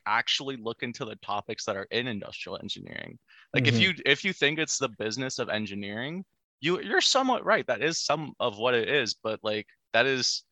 actually 0.06 0.58
look 0.58 0.84
into 0.84 1.06
the 1.06 1.16
topics 1.18 1.66
that 1.66 1.78
are 1.78 1.88
in 1.92 2.08
industrial 2.08 2.58
engineering. 2.62 3.20
Like 3.54 3.66
mm-hmm. 3.66 3.76
if 3.76 3.82
you 3.82 3.94
if 4.06 4.26
you 4.26 4.34
think 4.34 4.60
it's 4.60 4.78
the 4.78 4.90
business 4.90 5.40
of 5.40 5.50
engineering, 5.50 6.26
you 6.64 6.82
you're 6.82 7.02
somewhat 7.02 7.46
right. 7.46 7.68
That 7.68 7.84
is 7.84 8.00
some 8.00 8.34
of 8.40 8.58
what 8.58 8.74
it 8.74 8.88
is, 8.88 9.16
but 9.22 9.40
like 9.44 9.68
that 9.92 10.06
is 10.06 10.44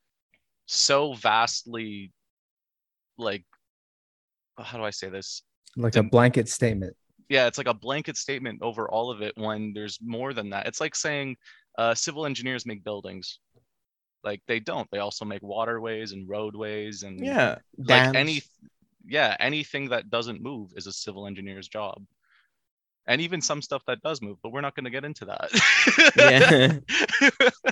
so 0.65 1.13
vastly 1.13 2.11
like 3.17 3.45
how 4.57 4.77
do 4.77 4.83
I 4.83 4.89
say 4.89 5.09
this? 5.09 5.41
Like 5.77 5.95
a 5.95 6.03
blanket 6.03 6.49
statement. 6.49 6.95
Yeah, 7.29 7.47
it's 7.47 7.57
like 7.57 7.67
a 7.67 7.73
blanket 7.73 8.17
statement 8.17 8.61
over 8.61 8.89
all 8.89 9.09
of 9.09 9.21
it 9.21 9.33
when 9.37 9.71
there's 9.73 9.99
more 10.01 10.33
than 10.33 10.49
that. 10.49 10.67
It's 10.67 10.81
like 10.81 10.95
saying 10.95 11.37
uh, 11.77 11.95
civil 11.95 12.25
engineers 12.25 12.65
make 12.65 12.83
buildings. 12.83 13.39
Like 14.21 14.41
they 14.47 14.59
don't. 14.59 14.89
They 14.91 14.99
also 14.99 15.23
make 15.23 15.41
waterways 15.41 16.11
and 16.11 16.27
roadways 16.27 17.03
and 17.03 17.25
yeah, 17.25 17.55
like 17.77 18.13
any 18.13 18.43
yeah, 19.07 19.37
anything 19.39 19.87
that 19.89 20.09
doesn't 20.09 20.43
move 20.43 20.73
is 20.75 20.87
a 20.87 20.91
civil 20.91 21.25
engineer's 21.25 21.69
job. 21.69 22.03
And 23.07 23.19
even 23.21 23.41
some 23.41 23.61
stuff 23.61 23.83
that 23.87 24.01
does 24.01 24.21
move, 24.21 24.37
but 24.43 24.51
we're 24.51 24.61
not 24.61 24.75
going 24.75 24.85
to 24.85 24.91
get 24.91 25.03
into 25.03 25.25
that. 25.25 26.81
yeah. 27.31 27.39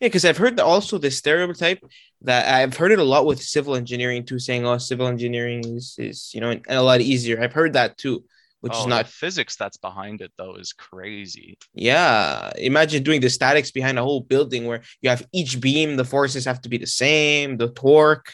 Yeah, 0.00 0.06
because 0.06 0.24
I've 0.24 0.36
heard 0.36 0.60
also 0.60 0.96
the 0.96 1.10
stereotype 1.10 1.84
that 2.22 2.54
I've 2.54 2.76
heard 2.76 2.92
it 2.92 3.00
a 3.00 3.04
lot 3.04 3.26
with 3.26 3.42
civil 3.42 3.74
engineering 3.74 4.24
too, 4.24 4.38
saying, 4.38 4.64
"Oh, 4.64 4.78
civil 4.78 5.08
engineering 5.08 5.64
is 5.64 5.96
is 5.98 6.30
you 6.32 6.40
know 6.40 6.54
a 6.68 6.80
lot 6.80 7.00
easier." 7.00 7.42
I've 7.42 7.52
heard 7.52 7.72
that 7.72 7.98
too, 7.98 8.22
which 8.60 8.74
oh, 8.76 8.80
is 8.82 8.86
not 8.86 9.08
physics 9.08 9.56
that's 9.56 9.76
behind 9.76 10.20
it 10.20 10.30
though 10.38 10.54
is 10.54 10.72
crazy. 10.72 11.58
Yeah, 11.74 12.52
imagine 12.56 13.02
doing 13.02 13.20
the 13.20 13.28
statics 13.28 13.72
behind 13.72 13.98
a 13.98 14.04
whole 14.04 14.20
building 14.20 14.66
where 14.66 14.82
you 15.02 15.10
have 15.10 15.26
each 15.32 15.60
beam, 15.60 15.96
the 15.96 16.04
forces 16.04 16.44
have 16.44 16.60
to 16.62 16.68
be 16.68 16.78
the 16.78 16.86
same, 16.86 17.56
the 17.56 17.70
torque. 17.70 18.32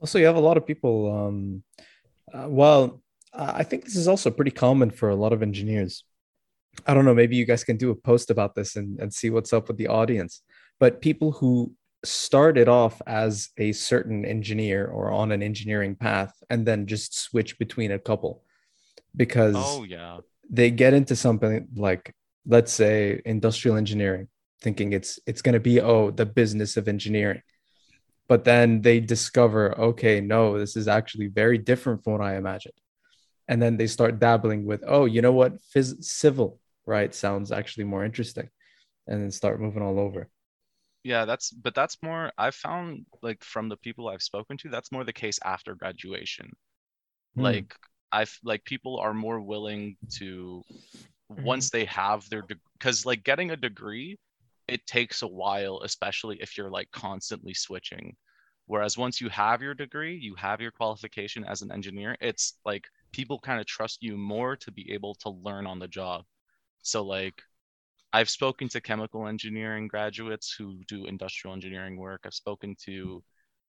Also, 0.00 0.18
you 0.18 0.26
have 0.26 0.36
a 0.36 0.40
lot 0.40 0.56
of 0.56 0.66
people. 0.66 1.12
Um, 1.12 1.62
uh, 2.34 2.48
well, 2.48 3.00
Uh, 3.32 3.52
I 3.56 3.62
think 3.62 3.84
this 3.84 3.96
is 3.96 4.08
also 4.08 4.30
pretty 4.30 4.50
common 4.50 4.90
for 4.90 5.10
a 5.10 5.16
lot 5.16 5.32
of 5.32 5.42
engineers. 5.42 6.04
I 6.86 6.94
don't 6.94 7.04
know. 7.04 7.14
Maybe 7.14 7.36
you 7.36 7.44
guys 7.44 7.64
can 7.64 7.76
do 7.76 7.90
a 7.90 7.94
post 7.94 8.30
about 8.30 8.54
this 8.54 8.76
and, 8.76 8.98
and 9.00 9.12
see 9.12 9.30
what's 9.30 9.52
up 9.52 9.68
with 9.68 9.76
the 9.76 9.88
audience. 9.88 10.42
But 10.78 11.00
people 11.00 11.32
who 11.32 11.72
started 12.04 12.68
off 12.68 13.02
as 13.06 13.50
a 13.58 13.72
certain 13.72 14.24
engineer 14.24 14.86
or 14.86 15.10
on 15.10 15.32
an 15.32 15.42
engineering 15.42 15.94
path 15.94 16.32
and 16.48 16.66
then 16.66 16.86
just 16.86 17.18
switch 17.18 17.58
between 17.58 17.92
a 17.92 17.98
couple 17.98 18.42
because 19.16 19.54
oh 19.56 19.82
yeah 19.82 20.18
they 20.48 20.70
get 20.70 20.94
into 20.94 21.14
something 21.14 21.68
like 21.76 22.14
let's 22.46 22.72
say 22.72 23.20
industrial 23.26 23.76
engineering 23.76 24.28
thinking 24.62 24.94
it's 24.94 25.18
it's 25.26 25.42
going 25.42 25.52
to 25.52 25.60
be 25.60 25.80
oh 25.80 26.10
the 26.10 26.24
business 26.24 26.78
of 26.78 26.88
engineering 26.88 27.42
but 28.28 28.44
then 28.44 28.80
they 28.80 28.98
discover 28.98 29.78
okay 29.78 30.22
no 30.22 30.58
this 30.58 30.76
is 30.76 30.88
actually 30.88 31.26
very 31.26 31.58
different 31.58 32.02
from 32.02 32.14
what 32.14 32.22
i 32.22 32.36
imagined 32.36 32.79
and 33.50 33.60
then 33.60 33.76
they 33.76 33.86
start 33.86 34.18
dabbling 34.18 34.64
with 34.64 34.82
oh 34.86 35.04
you 35.04 35.20
know 35.20 35.32
what 35.32 35.58
Phys- 35.74 36.02
civil 36.02 36.58
right 36.86 37.14
sounds 37.14 37.52
actually 37.52 37.84
more 37.84 38.04
interesting 38.04 38.48
and 39.06 39.22
then 39.22 39.30
start 39.30 39.60
moving 39.60 39.82
all 39.82 39.98
over 39.98 40.28
yeah 41.04 41.24
that's 41.26 41.50
but 41.50 41.74
that's 41.74 41.98
more 42.02 42.32
i've 42.38 42.54
found 42.54 43.04
like 43.22 43.42
from 43.44 43.68
the 43.68 43.76
people 43.76 44.08
i've 44.08 44.22
spoken 44.22 44.56
to 44.56 44.68
that's 44.68 44.92
more 44.92 45.04
the 45.04 45.12
case 45.12 45.38
after 45.44 45.74
graduation 45.74 46.50
mm. 47.36 47.42
like 47.42 47.74
i've 48.12 48.38
like 48.42 48.64
people 48.64 48.98
are 48.98 49.14
more 49.14 49.40
willing 49.40 49.96
to 50.10 50.62
mm-hmm. 51.30 51.42
once 51.42 51.68
they 51.70 51.84
have 51.84 52.28
their 52.30 52.44
because 52.78 53.02
de- 53.02 53.08
like 53.08 53.24
getting 53.24 53.50
a 53.50 53.56
degree 53.56 54.16
it 54.70 54.86
takes 54.86 55.22
a 55.22 55.26
while, 55.26 55.80
especially 55.82 56.38
if 56.40 56.56
you're 56.56 56.70
like 56.70 56.90
constantly 56.92 57.52
switching. 57.52 58.16
Whereas 58.70 58.96
once 58.96 59.20
you 59.20 59.28
have 59.30 59.60
your 59.62 59.74
degree, 59.74 60.16
you 60.16 60.36
have 60.36 60.60
your 60.60 60.70
qualification 60.70 61.42
as 61.42 61.60
an 61.60 61.72
engineer, 61.72 62.16
it's 62.20 62.60
like 62.64 62.84
people 63.10 63.40
kind 63.40 63.58
of 63.58 63.66
trust 63.66 64.00
you 64.00 64.16
more 64.16 64.54
to 64.54 64.70
be 64.70 64.92
able 64.92 65.16
to 65.16 65.30
learn 65.30 65.66
on 65.66 65.80
the 65.80 65.88
job. 65.88 66.22
So, 66.80 67.02
like, 67.02 67.42
I've 68.12 68.30
spoken 68.30 68.68
to 68.68 68.80
chemical 68.80 69.26
engineering 69.26 69.88
graduates 69.88 70.54
who 70.56 70.84
do 70.86 71.06
industrial 71.06 71.52
engineering 71.52 71.96
work. 71.96 72.20
I've 72.24 72.32
spoken 72.32 72.76
to 72.84 73.24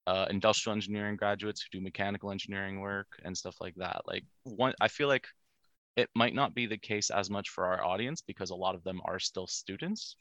uh, 0.06 0.26
industrial 0.30 0.76
engineering 0.76 1.16
graduates 1.16 1.62
who 1.62 1.80
do 1.80 1.82
mechanical 1.82 2.30
engineering 2.30 2.78
work 2.78 3.08
and 3.24 3.36
stuff 3.36 3.56
like 3.60 3.74
that. 3.78 4.02
Like, 4.06 4.22
one, 4.44 4.72
I 4.80 4.86
feel 4.86 5.08
like 5.08 5.26
it 5.96 6.10
might 6.14 6.36
not 6.36 6.54
be 6.54 6.66
the 6.66 6.78
case 6.78 7.10
as 7.10 7.28
much 7.28 7.48
for 7.48 7.66
our 7.66 7.84
audience 7.84 8.20
because 8.20 8.50
a 8.50 8.54
lot 8.54 8.76
of 8.76 8.84
them 8.84 9.00
are 9.04 9.18
still 9.18 9.48
students 9.48 10.14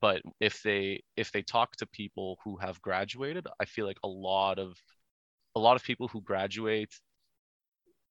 but 0.00 0.22
if 0.40 0.62
they 0.62 1.02
if 1.16 1.30
they 1.32 1.42
talk 1.42 1.76
to 1.76 1.86
people 1.86 2.38
who 2.44 2.56
have 2.56 2.80
graduated 2.80 3.46
i 3.60 3.64
feel 3.64 3.86
like 3.86 3.98
a 4.04 4.08
lot 4.08 4.58
of 4.58 4.76
a 5.54 5.60
lot 5.60 5.76
of 5.76 5.82
people 5.82 6.08
who 6.08 6.20
graduate 6.22 6.92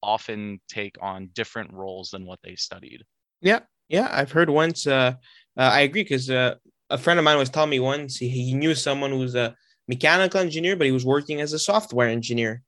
often 0.03 0.59
take 0.67 0.95
on 1.01 1.29
different 1.33 1.71
roles 1.73 2.09
than 2.09 2.25
what 2.25 2.39
they 2.43 2.55
studied 2.55 3.03
yeah 3.41 3.59
yeah 3.89 4.09
i've 4.11 4.31
heard 4.31 4.49
once 4.49 4.87
uh, 4.87 5.13
uh 5.57 5.61
i 5.61 5.81
agree 5.81 6.03
because 6.03 6.29
uh, 6.29 6.55
a 6.89 6.97
friend 6.97 7.19
of 7.19 7.25
mine 7.25 7.37
was 7.37 7.49
telling 7.49 7.69
me 7.69 7.79
once 7.79 8.17
he, 8.17 8.29
he 8.29 8.53
knew 8.53 8.75
someone 8.75 9.11
who 9.11 9.19
was 9.19 9.35
a 9.35 9.55
mechanical 9.87 10.39
engineer 10.39 10.75
but 10.75 10.85
he 10.85 10.91
was 10.91 11.05
working 11.05 11.41
as 11.41 11.53
a 11.53 11.59
software 11.59 12.09
engineer 12.09 12.61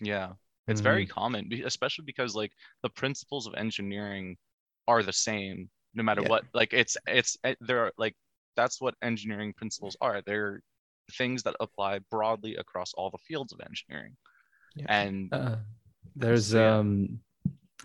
yeah 0.00 0.32
it's 0.68 0.80
mm-hmm. 0.80 0.84
very 0.84 1.06
common 1.06 1.48
especially 1.64 2.04
because 2.04 2.34
like 2.34 2.52
the 2.82 2.90
principles 2.90 3.46
of 3.46 3.54
engineering 3.54 4.36
are 4.86 5.02
the 5.02 5.12
same 5.12 5.68
no 5.94 6.02
matter 6.02 6.22
yeah. 6.22 6.28
what 6.28 6.44
like 6.54 6.72
it's 6.72 6.96
it's 7.06 7.36
eh, 7.44 7.54
there 7.60 7.80
are 7.80 7.92
like 7.98 8.14
that's 8.56 8.80
what 8.80 8.94
engineering 9.02 9.52
principles 9.56 9.96
are. 10.00 10.22
They're 10.24 10.62
things 11.12 11.42
that 11.42 11.56
apply 11.60 12.00
broadly 12.10 12.56
across 12.56 12.94
all 12.94 13.10
the 13.10 13.18
fields 13.18 13.52
of 13.52 13.60
engineering. 13.60 14.16
Yeah. 14.76 14.86
And 14.88 15.32
uh, 15.32 15.56
there's 16.16 16.48
so, 16.48 16.58
yeah. 16.58 16.76
um 16.76 17.20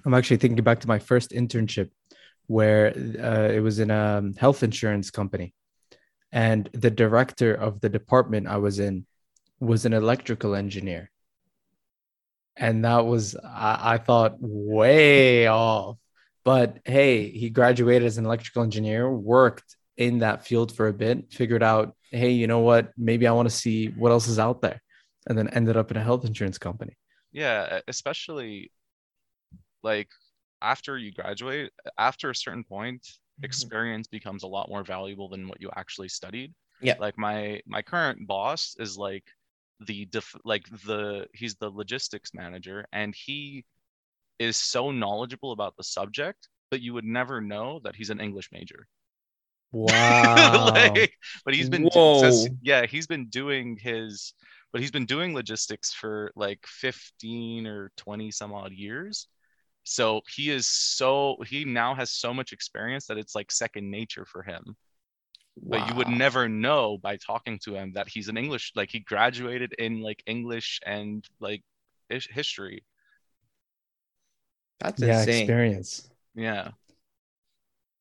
I'm 0.05 0.13
actually 0.13 0.37
thinking 0.37 0.63
back 0.63 0.79
to 0.81 0.87
my 0.87 0.99
first 0.99 1.31
internship 1.31 1.89
where 2.45 2.87
uh, 2.89 3.49
it 3.51 3.61
was 3.61 3.79
in 3.79 3.91
a 3.91 4.23
health 4.37 4.63
insurance 4.63 5.11
company 5.11 5.53
and 6.31 6.69
the 6.73 6.91
director 6.91 7.53
of 7.53 7.81
the 7.81 7.89
department 7.89 8.47
I 8.47 8.57
was 8.57 8.79
in 8.79 9.05
was 9.59 9.85
an 9.85 9.93
electrical 9.93 10.55
engineer. 10.55 11.09
And 12.55 12.85
that 12.85 13.05
was, 13.05 13.35
I, 13.35 13.93
I 13.93 13.97
thought, 13.97 14.35
way 14.39 15.47
off. 15.47 15.97
But 16.43 16.79
hey, 16.85 17.29
he 17.29 17.49
graduated 17.49 18.05
as 18.05 18.17
an 18.17 18.25
electrical 18.25 18.63
engineer, 18.63 19.11
worked 19.11 19.76
in 19.97 20.19
that 20.19 20.45
field 20.45 20.71
for 20.71 20.87
a 20.87 20.93
bit, 20.93 21.31
figured 21.31 21.63
out, 21.63 21.95
hey, 22.11 22.31
you 22.31 22.47
know 22.47 22.59
what? 22.59 22.91
Maybe 22.97 23.27
I 23.27 23.31
want 23.31 23.49
to 23.49 23.55
see 23.55 23.87
what 23.87 24.11
else 24.11 24.27
is 24.27 24.39
out 24.39 24.61
there. 24.61 24.81
And 25.27 25.37
then 25.37 25.49
ended 25.49 25.75
up 25.75 25.91
in 25.91 25.97
a 25.97 26.03
health 26.03 26.23
insurance 26.23 26.57
company. 26.57 26.95
Yeah, 27.31 27.81
especially 27.87 28.71
like 29.83 30.09
after 30.61 30.97
you 30.97 31.11
graduate, 31.11 31.71
after 31.97 32.29
a 32.29 32.35
certain 32.35 32.63
point, 32.63 33.01
mm-hmm. 33.01 33.45
experience 33.45 34.07
becomes 34.07 34.43
a 34.43 34.47
lot 34.47 34.69
more 34.69 34.83
valuable 34.83 35.27
than 35.29 35.47
what 35.47 35.61
you 35.61 35.69
actually 35.75 36.09
studied. 36.09 36.53
Yeah. 36.81 36.95
Like 36.99 37.17
my 37.17 37.61
my 37.65 37.81
current 37.81 38.27
boss 38.27 38.75
is 38.79 38.97
like 38.97 39.25
the 39.85 40.05
def- 40.05 40.35
like 40.45 40.65
the 40.85 41.27
he's 41.33 41.55
the 41.55 41.69
logistics 41.69 42.33
manager 42.33 42.85
and 42.91 43.13
he 43.15 43.65
is 44.39 44.57
so 44.57 44.91
knowledgeable 44.91 45.51
about 45.51 45.75
the 45.77 45.83
subject, 45.83 46.47
but 46.69 46.81
you 46.81 46.93
would 46.93 47.05
never 47.05 47.41
know 47.41 47.79
that 47.83 47.95
he's 47.95 48.11
an 48.11 48.19
English 48.19 48.49
major. 48.51 48.87
Wow. 49.87 50.71
like, 50.73 51.13
but 51.45 51.53
he's 51.53 51.69
been 51.69 51.89
says, 51.91 52.49
yeah, 52.63 52.87
he's 52.87 53.05
been 53.05 53.27
doing 53.27 53.77
his 53.79 54.33
but 54.71 54.81
he's 54.81 54.91
been 54.91 55.05
doing 55.05 55.33
logistics 55.33 55.93
for 55.93 56.31
like 56.35 56.59
15 56.65 57.67
or 57.67 57.91
20 57.97 58.31
some 58.31 58.53
odd 58.53 58.71
years. 58.71 59.27
So 59.83 60.21
he 60.35 60.49
is 60.49 60.67
so 60.67 61.37
he 61.45 61.63
now 61.63 61.95
has 61.95 62.11
so 62.11 62.33
much 62.33 62.53
experience 62.53 63.05
that 63.05 63.17
it's 63.17 63.35
like 63.35 63.51
second 63.51 63.89
nature 63.89 64.25
for 64.25 64.43
him. 64.43 64.75
Wow. 65.55 65.79
But 65.79 65.89
you 65.89 65.95
would 65.95 66.09
never 66.09 66.49
know 66.49 66.97
by 66.97 67.17
talking 67.17 67.59
to 67.63 67.75
him 67.75 67.93
that 67.93 68.09
he's 68.09 68.27
an 68.27 68.37
English 68.37 68.73
like 68.75 68.89
he 68.91 68.99
graduated 68.99 69.73
in 69.79 70.01
like 70.01 70.21
English 70.25 70.79
and 70.85 71.23
like 71.39 71.63
history. 72.09 72.83
That's 74.79 75.01
yeah, 75.01 75.19
insane. 75.19 75.43
experience. 75.43 76.09
Yeah. 76.35 76.71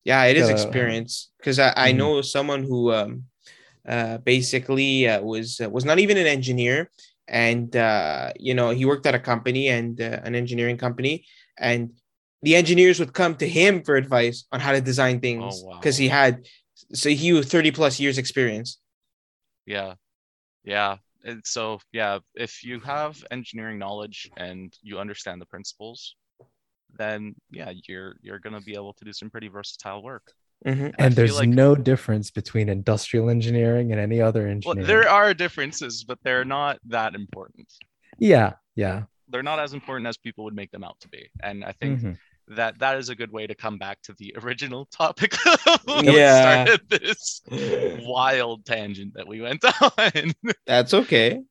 Yeah, 0.07 0.23
it 0.27 0.37
is 0.37 0.49
uh, 0.49 0.53
experience 0.53 1.31
because 1.37 1.59
I, 1.59 1.73
I 1.77 1.89
mm-hmm. 1.89 1.99
know 1.99 2.23
someone 2.23 2.63
who 2.63 2.93
um, 2.93 3.25
uh, 3.85 4.19
basically 4.19 5.09
uh, 5.09 5.21
was 5.21 5.61
uh, 5.61 5.69
was 5.69 5.85
not 5.85 5.99
even 5.99 6.17
an 6.17 6.29
engineer, 6.29 6.89
and 7.27 7.75
uh, 7.75 8.31
you 8.39 8.55
know 8.55 8.71
he 8.71 8.85
worked 8.85 9.05
at 9.07 9.17
a 9.17 9.19
company 9.19 9.67
and 9.67 10.01
uh, 10.01 10.21
an 10.23 10.37
engineering 10.37 10.79
company, 10.79 11.27
and 11.59 11.91
the 12.43 12.55
engineers 12.55 13.01
would 13.01 13.13
come 13.13 13.35
to 13.35 13.49
him 13.49 13.83
for 13.83 13.97
advice 13.97 14.47
on 14.53 14.61
how 14.61 14.71
to 14.71 14.81
design 14.81 15.19
things 15.19 15.65
because 15.81 15.99
oh, 15.99 16.03
wow. 16.03 16.05
he 16.05 16.09
had 16.09 16.47
so 16.93 17.09
he 17.09 17.33
was 17.33 17.47
30 17.47 17.73
plus 17.73 17.99
years 17.99 18.19
experience 18.19 18.79
yeah 19.65 19.95
yeah 20.63 20.97
and 21.25 21.43
so 21.45 21.81
yeah 21.91 22.19
if 22.35 22.63
you 22.63 22.79
have 22.81 23.17
engineering 23.33 23.79
knowledge 23.79 24.31
and 24.37 24.73
you 24.83 24.99
understand 24.99 25.41
the 25.41 25.47
principles 25.47 26.15
then 26.99 27.35
yeah, 27.51 27.73
you're 27.87 28.17
you're 28.23 28.39
gonna 28.39 28.61
be 28.61 28.75
able 28.75 28.93
to 28.95 29.05
do 29.05 29.13
some 29.13 29.31
pretty 29.31 29.49
versatile 29.49 30.03
work. 30.03 30.33
Mm-hmm. 30.65 30.89
And 30.99 31.15
there's 31.15 31.39
like, 31.39 31.49
no 31.49 31.75
difference 31.75 32.31
between 32.31 32.69
industrial 32.69 33.29
engineering 33.29 33.93
and 33.93 34.01
any 34.01 34.21
other 34.21 34.47
engineering. 34.47 34.79
Well, 34.79 34.87
there 34.87 35.09
are 35.09 35.35
differences, 35.35 36.03
but 36.03 36.19
they're 36.23 36.45
not 36.45 36.79
that 36.87 37.15
important. 37.15 37.71
Yeah, 38.19 38.55
yeah. 38.75 39.03
They're 39.29 39.43
not 39.43 39.59
as 39.59 39.75
important 39.75 40.07
as 40.07 40.17
people 40.17 40.45
would 40.45 40.55
make 40.55 40.71
them 40.71 40.83
out 40.83 40.99
to 41.01 41.09
be. 41.09 41.29
And 41.43 41.65
I 41.65 41.73
think 41.73 42.01
mm-hmm. 42.01 42.55
that 42.55 42.79
that 42.79 42.97
is 42.97 43.11
a 43.11 43.15
good 43.15 43.33
way 43.33 43.47
to 43.47 43.55
come 43.55 43.77
back 43.77 44.01
to 44.03 44.15
the 44.19 44.35
original 44.43 44.87
topic. 44.87 45.37
yeah. 45.87 46.65
started 46.65 46.89
this 46.89 47.43
wild 47.51 48.65
tangent 48.65 49.15
that 49.15 49.29
we 49.29 49.43
went 49.43 49.65
on. 49.83 50.33
That's 50.67 50.95
okay. 50.95 51.43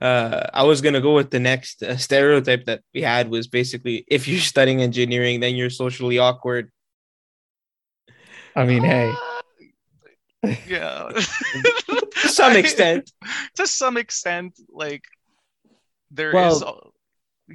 Uh, 0.00 0.46
I 0.52 0.62
was 0.64 0.80
gonna 0.80 1.00
go 1.00 1.14
with 1.14 1.30
the 1.30 1.40
next 1.40 1.82
uh, 1.82 1.96
stereotype 1.96 2.64
that 2.66 2.82
we 2.92 3.02
had 3.02 3.28
was 3.28 3.48
basically 3.48 4.04
if 4.08 4.28
you're 4.28 4.40
studying 4.40 4.82
engineering, 4.82 5.40
then 5.40 5.54
you're 5.56 5.70
socially 5.70 6.18
awkward. 6.18 6.70
I 8.56 8.64
mean, 8.64 8.84
hey. 8.84 9.12
yeah. 10.66 11.10
to 11.14 12.28
some 12.28 12.56
extent. 12.56 13.10
to 13.56 13.66
some 13.66 13.96
extent, 13.96 14.58
like 14.70 15.04
there 16.10 16.32
well, 16.32 16.56
is. 16.56 16.62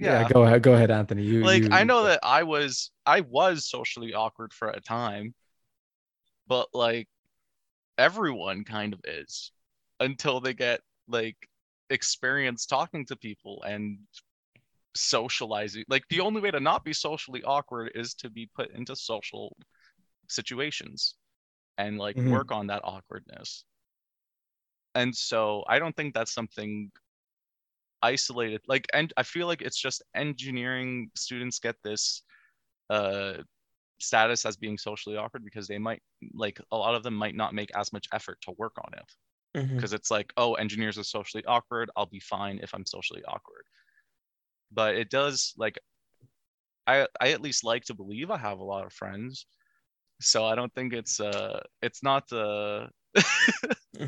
Yeah. 0.02 0.22
yeah. 0.22 0.30
go 0.30 0.44
ahead. 0.44 0.62
Go 0.62 0.74
ahead, 0.74 0.92
Anthony. 0.92 1.24
You 1.24 1.44
like 1.44 1.64
you, 1.64 1.70
I 1.72 1.84
know 1.84 2.04
that 2.04 2.20
I 2.24 2.44
was 2.44 2.92
I 3.06 3.22
was 3.22 3.66
socially 3.66 4.14
awkward 4.14 4.54
for 4.54 4.70
a 4.70 4.82
time, 4.82 5.34
but 6.48 6.68
like 6.74 7.08
everyone 7.98 8.64
kind 8.64 8.94
of 8.94 9.02
is 9.04 9.52
until 10.00 10.40
they 10.40 10.54
get 10.54 10.82
like 11.08 11.49
experience 11.90 12.66
talking 12.66 13.06
to 13.06 13.16
people 13.16 13.64
and 13.64 14.00
socializing. 14.96 15.86
Like 15.90 16.04
the 16.10 16.22
only 16.22 16.42
way 16.42 16.52
to 16.52 16.60
not 16.60 16.84
be 16.84 16.94
socially 16.94 17.44
awkward 17.44 17.92
is 17.96 18.14
to 18.16 18.30
be 18.30 18.50
put 18.56 18.72
into 18.72 18.96
social 18.96 19.56
situations 20.28 21.16
and 21.78 21.98
like 21.98 22.16
mm-hmm. 22.16 22.32
work 22.32 22.52
on 22.52 22.68
that 22.68 22.82
awkwardness. 22.84 23.64
And 24.96 25.16
so 25.16 25.64
I 25.68 25.80
don't 25.80 25.96
think 25.96 26.14
that's 26.14 26.34
something 26.34 26.92
isolated 28.02 28.62
like 28.68 28.88
and 28.94 29.12
I 29.18 29.24
feel 29.24 29.48
like 29.48 29.62
it's 29.62 29.80
just 29.80 30.02
engineering 30.16 31.12
students 31.16 31.60
get 31.60 31.76
this 31.84 32.24
uh 32.90 33.34
status 34.00 34.46
as 34.46 34.56
being 34.56 34.78
socially 34.78 35.18
awkward 35.18 35.44
because 35.44 35.68
they 35.68 35.78
might 35.78 36.02
like 36.34 36.62
a 36.72 36.78
lot 36.78 36.96
of 36.96 37.04
them 37.04 37.14
might 37.14 37.36
not 37.36 37.54
make 37.54 37.70
as 37.76 37.92
much 37.92 38.08
effort 38.14 38.40
to 38.42 38.52
work 38.58 38.74
on 38.78 38.94
it 38.94 39.12
because 39.54 39.70
mm-hmm. 39.70 39.96
it's 39.96 40.12
like 40.12 40.32
oh 40.38 40.54
engineers 40.56 40.98
are 40.98 41.04
socially 41.04 41.44
awkward 41.46 41.90
i'll 41.96 42.06
be 42.06 42.20
fine 42.20 42.60
if 42.62 42.74
i'm 42.74 42.86
socially 42.86 43.24
awkward 43.28 43.64
but 44.72 44.96
it 44.96 45.10
does 45.10 45.54
like 45.58 45.80
i 46.86 47.08
i 47.20 47.30
at 47.32 47.42
least 47.42 47.64
like 47.64 47.84
to 47.84 47.94
believe 47.94 48.30
i 48.30 48.38
have 48.38 48.60
a 48.60 48.64
lot 48.64 48.86
of 48.86 48.94
friends 48.94 49.48
so 50.22 50.46
i 50.46 50.56
don't 50.56 50.74
think 50.76 50.94
it's 50.94 51.20
uh 51.20 51.60
it's 51.82 52.04
not 52.04 52.32
uh 52.32 52.86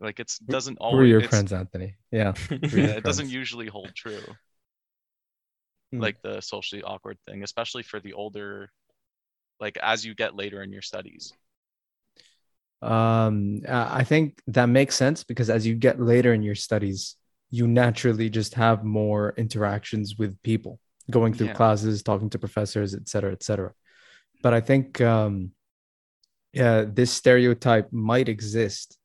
like 0.00 0.20
it's 0.20 0.38
doesn't 0.38 0.78
always 0.78 0.96
who 0.98 1.02
are 1.02 1.20
your 1.20 1.22
friends 1.28 1.52
anthony 1.52 1.94
yeah, 2.10 2.32
yeah 2.50 2.56
it 2.58 2.70
friends? 2.70 3.02
doesn't 3.02 3.30
usually 3.30 3.66
hold 3.66 3.90
true 3.94 4.20
mm. 5.94 6.02
like 6.02 6.20
the 6.22 6.40
socially 6.40 6.82
awkward 6.82 7.16
thing 7.26 7.42
especially 7.42 7.82
for 7.82 8.00
the 8.00 8.12
older 8.12 8.70
like 9.60 9.78
as 9.82 10.04
you 10.04 10.14
get 10.14 10.36
later 10.36 10.62
in 10.62 10.72
your 10.72 10.82
studies 10.82 11.32
um 12.82 13.60
i 13.68 14.02
think 14.02 14.40
that 14.46 14.66
makes 14.66 14.94
sense 14.94 15.22
because 15.22 15.50
as 15.50 15.66
you 15.66 15.74
get 15.74 16.00
later 16.00 16.32
in 16.32 16.42
your 16.42 16.54
studies 16.54 17.16
you 17.50 17.66
naturally 17.66 18.30
just 18.30 18.54
have 18.54 18.84
more 18.84 19.34
interactions 19.36 20.16
with 20.16 20.40
people 20.42 20.78
going 21.10 21.34
through 21.34 21.48
yeah. 21.48 21.52
classes 21.52 22.02
talking 22.02 22.30
to 22.30 22.38
professors 22.38 22.94
et 22.94 23.06
cetera 23.06 23.32
et 23.32 23.42
cetera 23.42 23.72
but 24.42 24.54
i 24.54 24.60
think 24.60 25.00
um 25.02 25.50
yeah 26.52 26.84
this 26.86 27.10
stereotype 27.10 27.92
might 27.92 28.28
exist 28.28 28.96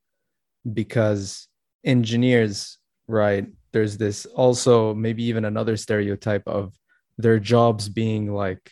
because 0.71 1.47
engineers 1.84 2.78
right 3.08 3.45
there's 3.73 3.97
this 3.97 4.26
also 4.26 4.93
maybe 4.93 5.26
even 5.26 5.43
another 5.43 5.76
stereotype 5.76 6.47
of 6.47 6.73
their 7.17 7.39
jobs 7.39 7.89
being 7.89 8.34
like 8.34 8.71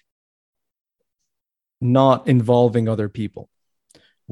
not 1.82 2.28
involving 2.28 2.88
other 2.88 3.10
people 3.10 3.50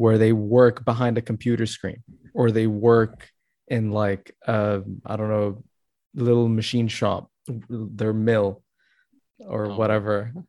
where 0.02 0.18
they 0.18 0.34
work 0.34 0.84
behind 0.84 1.16
a 1.20 1.22
computer 1.32 1.68
screen 1.68 2.02
or 2.34 2.50
they 2.50 2.66
work 2.66 3.30
in 3.68 3.92
like 3.92 4.36
uh, 4.48 4.80
I 5.06 5.16
don't 5.16 5.30
know 5.30 5.64
little 6.16 6.50
machine 6.50 6.88
shop 6.88 7.30
their 7.70 8.12
mill 8.12 8.64
or 9.40 9.68
oh. 9.68 9.76
whatever. 9.76 10.34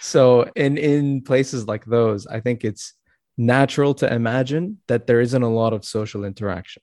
So 0.00 0.50
in 0.54 0.76
in 0.76 1.22
places 1.22 1.66
like 1.66 1.84
those 1.86 2.26
I 2.26 2.40
think 2.40 2.64
it's 2.64 2.94
natural 3.38 3.94
to 4.00 4.06
imagine 4.12 4.78
that 4.88 5.06
there 5.06 5.20
isn't 5.20 5.42
a 5.50 5.54
lot 5.62 5.72
of 5.72 5.84
social 5.84 6.24
interaction. 6.24 6.82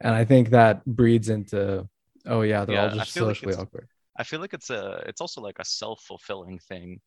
And 0.00 0.14
I 0.14 0.24
think 0.24 0.50
that 0.50 0.84
breeds 0.84 1.28
into 1.28 1.88
oh 2.26 2.42
yeah 2.42 2.64
they're 2.64 2.76
yeah, 2.76 2.90
all 2.90 2.96
just 2.98 3.12
socially 3.12 3.54
like 3.54 3.62
awkward. 3.62 3.88
I 4.20 4.24
feel 4.24 4.40
like 4.40 4.54
it's 4.54 4.70
a 4.70 5.02
it's 5.10 5.20
also 5.20 5.40
like 5.40 5.58
a 5.58 5.64
self-fulfilling 5.64 6.58
thing 6.68 7.00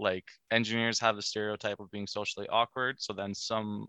like 0.00 0.24
engineers 0.50 0.98
have 0.98 1.16
the 1.16 1.22
stereotype 1.22 1.78
of 1.78 1.90
being 1.90 2.06
socially 2.06 2.48
awkward 2.48 2.96
so 2.98 3.12
then 3.12 3.34
some 3.34 3.86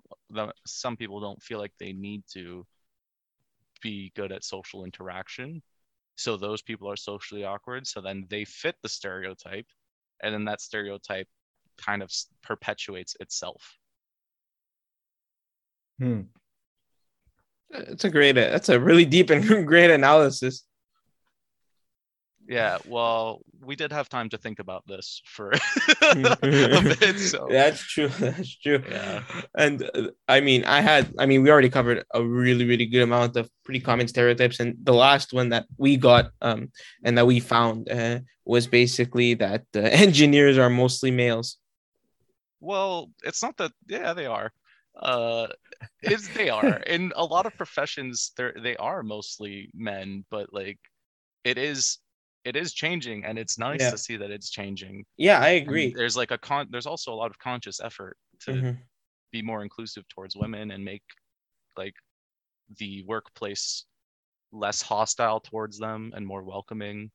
some 0.66 0.98
people 0.98 1.20
don't 1.20 1.42
feel 1.42 1.58
like 1.58 1.74
they 1.80 1.94
need 1.94 2.24
to 2.32 2.66
be 3.82 4.12
good 4.16 4.32
at 4.32 4.44
social 4.44 4.86
interaction. 4.86 5.62
So 6.16 6.38
those 6.38 6.62
people 6.62 6.90
are 6.90 6.96
socially 6.96 7.44
awkward 7.44 7.88
so 7.88 8.00
then 8.00 8.26
they 8.30 8.46
fit 8.46 8.76
the 8.84 8.90
stereotype 8.90 9.66
and 10.22 10.34
then 10.34 10.46
that 10.46 10.62
stereotype 10.62 11.28
kind 11.78 12.04
of 12.04 12.12
perpetuates 12.44 13.16
itself. 13.20 13.78
Hmm. 16.00 16.22
It's 17.72 18.04
a 18.04 18.10
great 18.10 18.34
that's 18.34 18.70
a 18.70 18.80
really 18.80 19.06
deep 19.06 19.30
and 19.30 19.66
great 19.68 19.90
analysis 19.90 20.64
yeah, 22.52 22.80
well, 22.86 23.40
we 23.64 23.78
did 23.78 23.94
have 23.94 24.10
time 24.10 24.28
to 24.28 24.38
think 24.38 24.60
about 24.60 24.86
this 24.86 25.22
for 25.24 25.52
a 26.02 26.82
bit. 27.00 27.18
So 27.18 27.48
that's 27.50 27.82
true. 27.82 28.10
That's 28.20 28.58
true. 28.58 28.84
Yeah. 28.90 29.24
And 29.56 29.90
uh, 29.96 30.10
I 30.28 30.42
mean, 30.42 30.66
I 30.66 30.82
had, 30.82 31.14
I 31.18 31.26
mean, 31.26 31.44
we 31.44 31.50
already 31.50 31.70
covered 31.70 32.04
a 32.14 32.22
really, 32.22 32.66
really 32.66 32.88
good 32.88 33.04
amount 33.04 33.38
of 33.38 33.50
pretty 33.64 33.80
common 33.80 34.10
stereotypes. 34.10 34.60
And 34.60 34.76
the 34.84 34.94
last 34.94 35.32
one 35.32 35.48
that 35.50 35.66
we 35.78 35.96
got 35.96 36.32
um, 36.42 36.72
and 37.06 37.18
that 37.18 37.26
we 37.26 37.40
found 37.40 37.90
uh, 37.90 38.20
was 38.44 38.68
basically 38.68 39.34
that 39.36 39.64
uh, 39.74 39.80
engineers 39.80 40.58
are 40.58 40.70
mostly 40.70 41.10
males. 41.10 41.56
Well, 42.60 43.12
it's 43.24 43.42
not 43.42 43.56
that, 43.58 43.72
yeah, 43.88 44.12
they 44.12 44.26
are. 44.26 44.52
Uh, 44.94 45.48
it's, 46.04 46.28
they 46.28 46.50
are. 46.50 46.82
In 46.86 47.14
a 47.16 47.24
lot 47.24 47.46
of 47.46 47.56
professions, 47.56 48.34
they 48.36 48.52
they 48.62 48.76
are 48.76 49.04
mostly 49.04 49.72
men, 49.74 50.26
but 50.30 50.52
like, 50.54 50.80
it 51.46 51.58
is 51.58 51.98
it 52.44 52.56
is 52.56 52.74
changing 52.74 53.24
and 53.26 53.38
it's 53.38 53.58
nice 53.58 53.82
yeah. 53.82 53.92
to 53.92 53.98
see 53.98 54.18
that 54.18 54.32
it's 54.32 54.50
changing 54.50 55.06
yeah 55.18 55.40
i 55.40 55.50
agree 55.50 55.88
and 55.88 55.96
there's 55.96 56.18
like 56.18 56.32
a 56.32 56.38
con 56.38 56.68
there's 56.72 56.86
also 56.86 57.14
a 57.14 57.16
lot 57.16 57.30
of 57.30 57.40
conscious 57.40 57.80
effort 57.80 58.18
to 58.40 58.52
mm-hmm. 58.52 58.72
be 59.32 59.42
more 59.42 59.62
inclusive 59.62 60.08
towards 60.10 60.36
women 60.36 60.72
and 60.72 60.84
make 60.84 61.04
like 61.78 61.96
the 62.78 63.04
workplace 63.08 63.86
less 64.52 64.82
hostile 64.82 65.40
towards 65.40 65.78
them 65.78 66.12
and 66.16 66.26
more 66.26 66.44
welcoming 66.44 67.10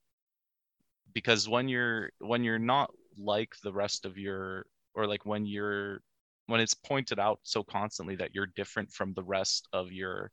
because 1.12 1.48
when 1.48 1.68
you're 1.68 2.10
when 2.18 2.44
you're 2.44 2.58
not 2.58 2.90
like 3.18 3.54
the 3.62 3.72
rest 3.72 4.04
of 4.04 4.16
your 4.18 4.66
or 4.94 5.06
like 5.06 5.24
when 5.26 5.44
you're 5.46 6.00
when 6.46 6.60
it's 6.60 6.74
pointed 6.74 7.18
out 7.18 7.40
so 7.42 7.62
constantly 7.62 8.16
that 8.16 8.34
you're 8.34 8.48
different 8.54 8.90
from 8.90 9.12
the 9.14 9.22
rest 9.22 9.68
of 9.72 9.92
your 9.92 10.30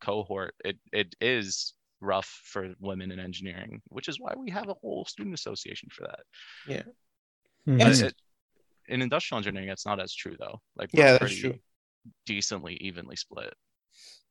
cohort 0.00 0.54
it 0.64 0.76
it 0.92 1.14
is 1.20 1.74
rough 2.00 2.40
for 2.44 2.74
women 2.80 3.12
in 3.12 3.20
engineering, 3.20 3.82
which 3.88 4.08
is 4.08 4.18
why 4.18 4.34
we 4.36 4.50
have 4.50 4.68
a 4.68 4.74
whole 4.74 5.04
student 5.04 5.34
association 5.34 5.88
for 5.92 6.06
that. 6.06 6.20
Yeah. 6.66 6.82
Mm-hmm. 7.68 8.06
It, 8.06 8.14
in 8.88 9.02
industrial 9.02 9.38
engineering, 9.38 9.68
it's 9.68 9.86
not 9.86 10.00
as 10.00 10.14
true 10.14 10.36
though. 10.38 10.60
Like 10.76 10.90
yeah, 10.92 11.18
that's 11.18 11.36
true. 11.36 11.54
Decently 12.26 12.74
evenly 12.74 13.16
split. 13.16 13.54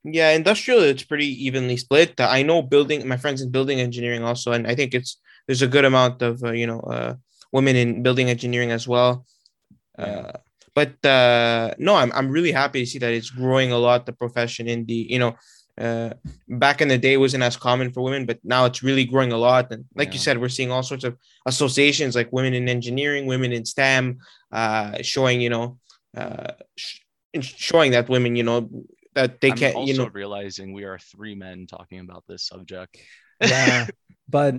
Yeah, 0.04 0.32
industrial 0.32 0.82
it's 0.82 1.04
pretty 1.04 1.28
evenly 1.46 1.78
split. 1.78 2.20
I 2.20 2.44
know 2.44 2.62
building 2.62 3.08
my 3.08 3.18
friends 3.18 3.42
in 3.42 3.52
building 3.52 3.80
engineering 3.80 4.24
also, 4.24 4.52
and 4.52 4.68
I 4.68 4.76
think 4.76 4.94
it's 4.94 5.18
there's 5.48 5.62
a 5.62 5.68
good 5.68 5.86
amount 5.86 6.22
of 6.22 6.44
uh, 6.44 6.52
you 6.52 6.68
know 6.68 6.80
uh, 6.80 7.16
women 7.52 7.76
in 7.76 8.04
building 8.04 8.30
engineering 8.30 8.72
as 8.72 8.88
well. 8.88 9.26
Uh, 9.98 10.32
but 10.74 11.04
uh, 11.06 11.74
no, 11.78 11.96
I'm 11.96 12.12
I'm 12.14 12.30
really 12.30 12.52
happy 12.52 12.80
to 12.82 12.90
see 12.90 13.00
that 13.00 13.14
it's 13.14 13.30
growing 13.30 13.72
a 13.72 13.78
lot. 13.78 14.06
The 14.06 14.14
profession 14.14 14.68
in 14.68 14.86
the 14.86 15.08
you 15.10 15.20
know 15.20 15.36
uh, 15.80 16.14
back 16.48 16.82
in 16.82 16.88
the 16.88 16.98
day 16.98 17.18
wasn't 17.18 17.44
as 17.44 17.56
common 17.56 17.92
for 17.92 18.02
women, 18.02 18.26
but 18.26 18.40
now 18.44 18.66
it's 18.66 18.84
really 18.84 19.06
growing 19.06 19.32
a 19.32 19.38
lot. 19.38 19.72
And 19.72 19.86
like 19.96 20.10
yeah. 20.10 20.14
you 20.14 20.20
said, 20.20 20.40
we're 20.40 20.50
seeing 20.50 20.72
all 20.72 20.84
sorts 20.84 21.04
of 21.04 21.18
associations 21.46 22.16
like 22.16 22.32
women 22.34 22.54
in 22.54 22.68
engineering, 22.68 23.26
women 23.26 23.54
in 23.54 23.66
STEM, 23.66 24.20
uh, 24.52 25.02
showing 25.02 25.42
you 25.42 25.50
know, 25.50 25.78
uh, 26.18 26.54
sh- 26.76 27.00
showing 27.40 27.92
that 27.92 28.10
women 28.10 28.36
you 28.36 28.44
know 28.44 28.70
that 29.16 29.40
they 29.42 29.52
can't. 29.52 29.88
You 29.88 29.98
know, 29.98 30.10
realizing 30.14 30.74
we 30.74 30.84
are 30.84 31.00
three 31.00 31.36
men 31.36 31.66
talking 31.66 32.00
about 32.00 32.26
this 32.28 32.46
subject. 32.46 32.98
Yeah, 33.42 33.88
but 34.30 34.56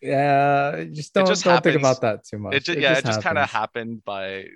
Yeah, 0.00 0.84
just 0.92 1.14
don't, 1.14 1.26
just 1.26 1.44
don't 1.44 1.62
think 1.62 1.78
about 1.78 2.00
that 2.02 2.24
too 2.24 2.38
much. 2.38 2.54
It, 2.54 2.64
just, 2.64 2.78
it 2.78 2.82
yeah, 2.82 2.94
just 2.94 3.04
it 3.04 3.08
just 3.08 3.22
kind 3.22 3.38
of 3.38 3.50
happened 3.50 4.04
by 4.04 4.46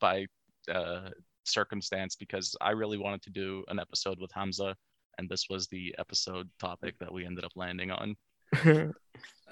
by 0.00 0.26
uh, 0.72 1.10
circumstance 1.44 2.16
because 2.16 2.56
I 2.60 2.70
really 2.70 2.98
wanted 2.98 3.22
to 3.22 3.30
do 3.30 3.64
an 3.68 3.78
episode 3.78 4.18
with 4.20 4.30
Hamza, 4.32 4.76
and 5.18 5.28
this 5.28 5.46
was 5.48 5.66
the 5.68 5.94
episode 5.98 6.48
topic 6.58 6.94
that 7.00 7.12
we 7.12 7.24
ended 7.24 7.44
up 7.44 7.52
landing 7.56 7.90
on. 7.90 8.16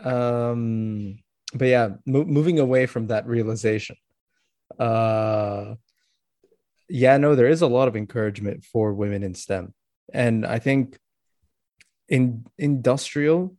um, 0.04 1.18
but 1.54 1.68
yeah, 1.68 1.88
mo- 2.06 2.24
moving 2.24 2.58
away 2.58 2.86
from 2.86 3.08
that 3.08 3.26
realization, 3.26 3.96
uh, 4.78 5.74
yeah, 6.88 7.16
no, 7.16 7.34
there 7.34 7.48
is 7.48 7.62
a 7.62 7.66
lot 7.66 7.88
of 7.88 7.96
encouragement 7.96 8.64
for 8.64 8.92
women 8.92 9.22
in 9.22 9.34
STEM, 9.34 9.74
and 10.12 10.46
I 10.46 10.58
think 10.58 10.98
in 12.08 12.44
industrial, 12.58 13.56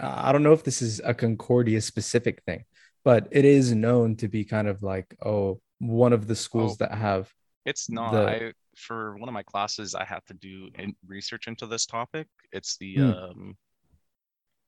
I 0.00 0.32
don't 0.32 0.42
know 0.42 0.52
if 0.52 0.64
this 0.64 0.82
is 0.82 1.00
a 1.04 1.14
Concordia 1.14 1.80
specific 1.80 2.42
thing, 2.44 2.64
but 3.04 3.28
it 3.30 3.44
is 3.44 3.74
known 3.74 4.16
to 4.16 4.28
be 4.28 4.44
kind 4.44 4.68
of 4.68 4.82
like 4.82 5.16
oh 5.24 5.60
one 5.78 6.12
of 6.12 6.26
the 6.26 6.36
schools 6.36 6.72
oh, 6.74 6.76
that 6.80 6.94
have. 6.96 7.32
It's 7.64 7.90
not. 7.90 8.12
The, 8.12 8.28
I 8.28 8.52
for 8.76 9.16
one 9.18 9.28
of 9.28 9.32
my 9.32 9.42
classes, 9.42 9.94
I 9.94 10.04
have 10.04 10.24
to 10.26 10.34
do 10.34 10.68
in, 10.78 10.94
research 11.06 11.46
into 11.46 11.66
this 11.66 11.86
topic. 11.86 12.26
It's 12.52 12.76
the 12.76 12.96
hmm. 12.96 13.10
um, 13.10 13.56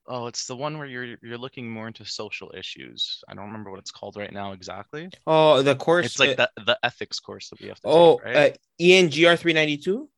oh, 0.08 0.26
it's 0.26 0.46
the 0.46 0.56
one 0.56 0.78
where 0.78 0.86
you're 0.86 1.16
you're 1.22 1.38
looking 1.38 1.70
more 1.70 1.86
into 1.86 2.04
social 2.04 2.52
issues. 2.56 3.22
I 3.28 3.34
don't 3.34 3.46
remember 3.46 3.70
what 3.70 3.80
it's 3.80 3.90
called 3.90 4.16
right 4.16 4.32
now 4.32 4.52
exactly. 4.52 5.08
Oh, 5.26 5.62
the 5.62 5.74
course. 5.74 6.06
It's 6.06 6.18
like 6.18 6.38
uh, 6.38 6.48
the 6.56 6.64
the 6.64 6.78
ethics 6.82 7.20
course 7.20 7.50
that 7.50 7.60
we 7.60 7.68
have 7.68 7.80
to. 7.80 7.88
Oh, 7.88 8.16
take, 8.18 8.34
right? 8.34 8.52
uh, 8.52 8.56
ENGR 8.80 9.38
three 9.38 9.52
ninety 9.52 9.76
two. 9.76 10.08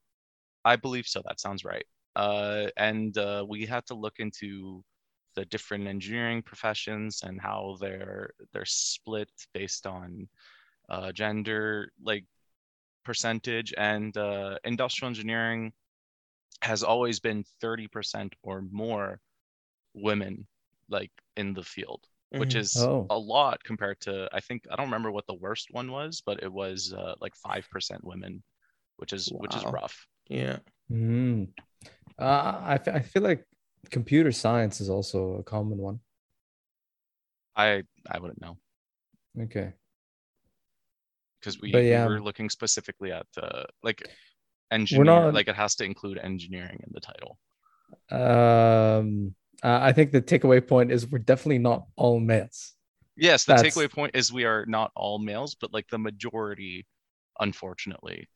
I 0.64 0.76
believe 0.76 1.06
so. 1.06 1.22
That 1.26 1.40
sounds 1.40 1.64
right. 1.64 1.84
Uh, 2.14 2.66
and 2.76 3.16
uh, 3.16 3.44
we 3.48 3.64
had 3.64 3.86
to 3.86 3.94
look 3.94 4.14
into 4.18 4.82
the 5.34 5.44
different 5.44 5.86
engineering 5.86 6.42
professions 6.42 7.22
and 7.22 7.40
how 7.40 7.76
they're 7.80 8.32
they're 8.52 8.64
split 8.64 9.30
based 9.54 9.86
on 9.86 10.28
uh, 10.88 11.12
gender 11.12 11.92
like 12.02 12.24
percentage 13.04 13.72
and 13.76 14.16
uh, 14.16 14.56
industrial 14.64 15.08
engineering 15.08 15.72
has 16.62 16.82
always 16.82 17.20
been 17.20 17.44
30% 17.62 18.32
or 18.42 18.64
more 18.70 19.20
women 19.94 20.46
like 20.88 21.10
in 21.36 21.54
the 21.54 21.62
field 21.62 22.04
mm-hmm. 22.32 22.40
which 22.40 22.54
is 22.54 22.76
oh. 22.78 23.06
a 23.10 23.18
lot 23.18 23.62
compared 23.64 24.00
to 24.00 24.28
i 24.32 24.40
think 24.40 24.64
i 24.70 24.76
don't 24.76 24.86
remember 24.86 25.10
what 25.10 25.26
the 25.26 25.34
worst 25.34 25.68
one 25.70 25.90
was 25.90 26.22
but 26.24 26.42
it 26.42 26.52
was 26.52 26.92
uh, 26.96 27.14
like 27.20 27.34
5% 27.46 27.62
women 28.02 28.42
which 28.96 29.12
is 29.12 29.30
wow. 29.32 29.38
which 29.40 29.56
is 29.56 29.64
rough 29.64 30.06
yeah 30.28 30.58
mm. 30.90 31.48
uh, 32.18 32.22
I, 32.22 32.74
f- 32.74 32.88
I 32.88 33.00
feel 33.00 33.22
like 33.22 33.44
computer 33.90 34.32
science 34.32 34.80
is 34.80 34.90
also 34.90 35.34
a 35.34 35.42
common 35.42 35.78
one 35.78 36.00
i 37.56 37.82
i 38.10 38.18
wouldn't 38.18 38.40
know 38.40 38.56
okay 39.42 39.72
because 41.40 41.60
we, 41.60 41.70
yeah. 41.70 42.06
we 42.06 42.14
were 42.14 42.20
looking 42.20 42.50
specifically 42.50 43.12
at 43.12 43.26
the 43.34 43.66
like 43.82 44.02
engineering 44.70 45.06
not... 45.06 45.34
like 45.34 45.48
it 45.48 45.54
has 45.56 45.74
to 45.76 45.84
include 45.84 46.18
engineering 46.18 46.80
in 46.86 46.90
the 46.92 47.00
title 47.00 47.38
um 48.10 49.34
i 49.62 49.92
think 49.92 50.12
the 50.12 50.22
takeaway 50.22 50.66
point 50.66 50.92
is 50.92 51.06
we're 51.10 51.18
definitely 51.18 51.58
not 51.58 51.84
all 51.96 52.20
males 52.20 52.74
yes 53.16 53.44
the 53.44 53.54
That's... 53.54 53.62
takeaway 53.62 53.90
point 53.90 54.12
is 54.14 54.32
we 54.32 54.44
are 54.44 54.64
not 54.66 54.90
all 54.94 55.18
males 55.18 55.54
but 55.54 55.72
like 55.72 55.88
the 55.88 55.98
majority 55.98 56.86
unfortunately 57.40 58.28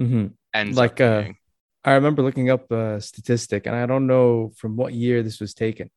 mm-hmm. 0.00 0.26
and 0.52 0.74
like 0.74 1.00
uh, 1.00 1.24
i 1.84 1.92
remember 1.92 2.22
looking 2.22 2.50
up 2.50 2.70
a 2.70 3.00
statistic 3.00 3.66
and 3.66 3.74
i 3.74 3.86
don't 3.86 4.06
know 4.06 4.52
from 4.56 4.76
what 4.76 4.92
year 4.92 5.22
this 5.22 5.40
was 5.40 5.54
taken 5.54 5.90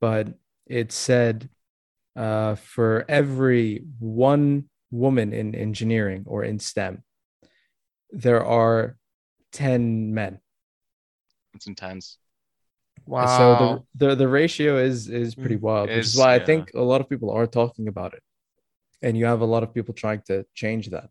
but 0.00 0.28
it 0.66 0.92
said 0.92 1.48
uh, 2.16 2.56
for 2.56 3.04
every 3.08 3.84
one 4.00 4.68
woman 4.90 5.32
in 5.32 5.54
engineering 5.54 6.24
or 6.26 6.44
in 6.44 6.58
STEM, 6.58 7.02
there 8.10 8.44
are 8.44 8.96
10 9.52 10.14
men. 10.14 10.40
It's 11.54 11.66
intense. 11.66 12.18
Wow. 13.06 13.38
So 13.38 13.84
the, 13.94 14.08
the, 14.08 14.14
the 14.14 14.28
ratio 14.28 14.76
is 14.76 15.08
is 15.08 15.34
pretty 15.34 15.56
mm. 15.56 15.62
wild, 15.62 15.88
which 15.88 15.98
is 15.98 16.16
why 16.16 16.36
yeah. 16.36 16.42
I 16.42 16.44
think 16.44 16.72
a 16.74 16.82
lot 16.82 17.00
of 17.00 17.08
people 17.08 17.30
are 17.30 17.46
talking 17.46 17.88
about 17.88 18.12
it. 18.14 18.22
And 19.00 19.16
you 19.16 19.24
have 19.26 19.40
a 19.40 19.46
lot 19.46 19.62
of 19.62 19.72
people 19.72 19.94
trying 19.94 20.22
to 20.26 20.44
change 20.54 20.90
that. 20.90 21.08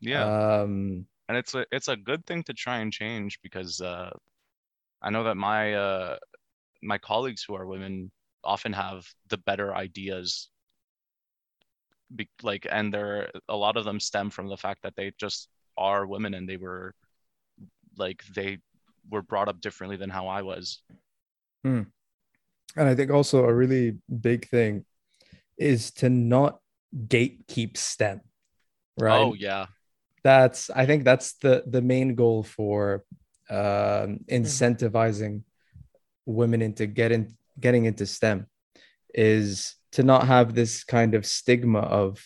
Yeah. 0.00 0.24
Um 0.24 1.06
and 1.28 1.36
it's 1.36 1.54
a 1.54 1.66
it's 1.70 1.88
a 1.88 1.96
good 1.96 2.24
thing 2.26 2.42
to 2.44 2.54
try 2.54 2.78
and 2.78 2.92
change 2.92 3.40
because 3.42 3.80
uh 3.80 4.10
I 5.02 5.10
know 5.10 5.24
that 5.24 5.36
my 5.36 5.74
uh 5.74 6.16
my 6.82 6.98
colleagues 6.98 7.44
who 7.44 7.54
are 7.54 7.66
women 7.66 8.10
often 8.44 8.72
have 8.72 9.06
the 9.28 9.38
better 9.38 9.74
ideas 9.74 10.48
be, 12.14 12.28
like 12.42 12.66
and 12.70 12.92
there 12.92 13.30
a 13.48 13.56
lot 13.56 13.76
of 13.76 13.84
them 13.84 14.00
stem 14.00 14.30
from 14.30 14.48
the 14.48 14.56
fact 14.56 14.82
that 14.82 14.94
they 14.96 15.12
just 15.18 15.48
are 15.76 16.06
women 16.06 16.34
and 16.34 16.48
they 16.48 16.56
were 16.56 16.94
like 17.96 18.24
they 18.34 18.58
were 19.10 19.22
brought 19.22 19.48
up 19.48 19.60
differently 19.60 19.96
than 19.96 20.10
how 20.10 20.28
I 20.28 20.42
was. 20.42 20.82
Hmm. 21.64 21.82
And 22.76 22.88
I 22.88 22.94
think 22.94 23.10
also 23.10 23.44
a 23.44 23.54
really 23.54 23.98
big 24.20 24.48
thing 24.48 24.84
is 25.56 25.90
to 25.92 26.10
not 26.10 26.58
gatekeep 26.94 27.76
STEM. 27.76 28.20
Right. 28.98 29.18
Oh 29.18 29.34
yeah. 29.34 29.66
That's 30.22 30.70
I 30.70 30.86
think 30.86 31.04
that's 31.04 31.34
the 31.34 31.64
the 31.66 31.82
main 31.82 32.14
goal 32.14 32.42
for 32.42 33.04
um, 33.48 34.20
incentivizing 34.28 35.42
women 36.26 36.62
into 36.62 36.86
getting 36.86 37.36
getting 37.58 37.84
into 37.84 38.06
STEM 38.06 38.46
is 39.14 39.76
to 39.96 40.02
not 40.02 40.26
have 40.26 40.54
this 40.54 40.84
kind 40.84 41.14
of 41.14 41.24
stigma 41.24 41.78
of 41.78 42.22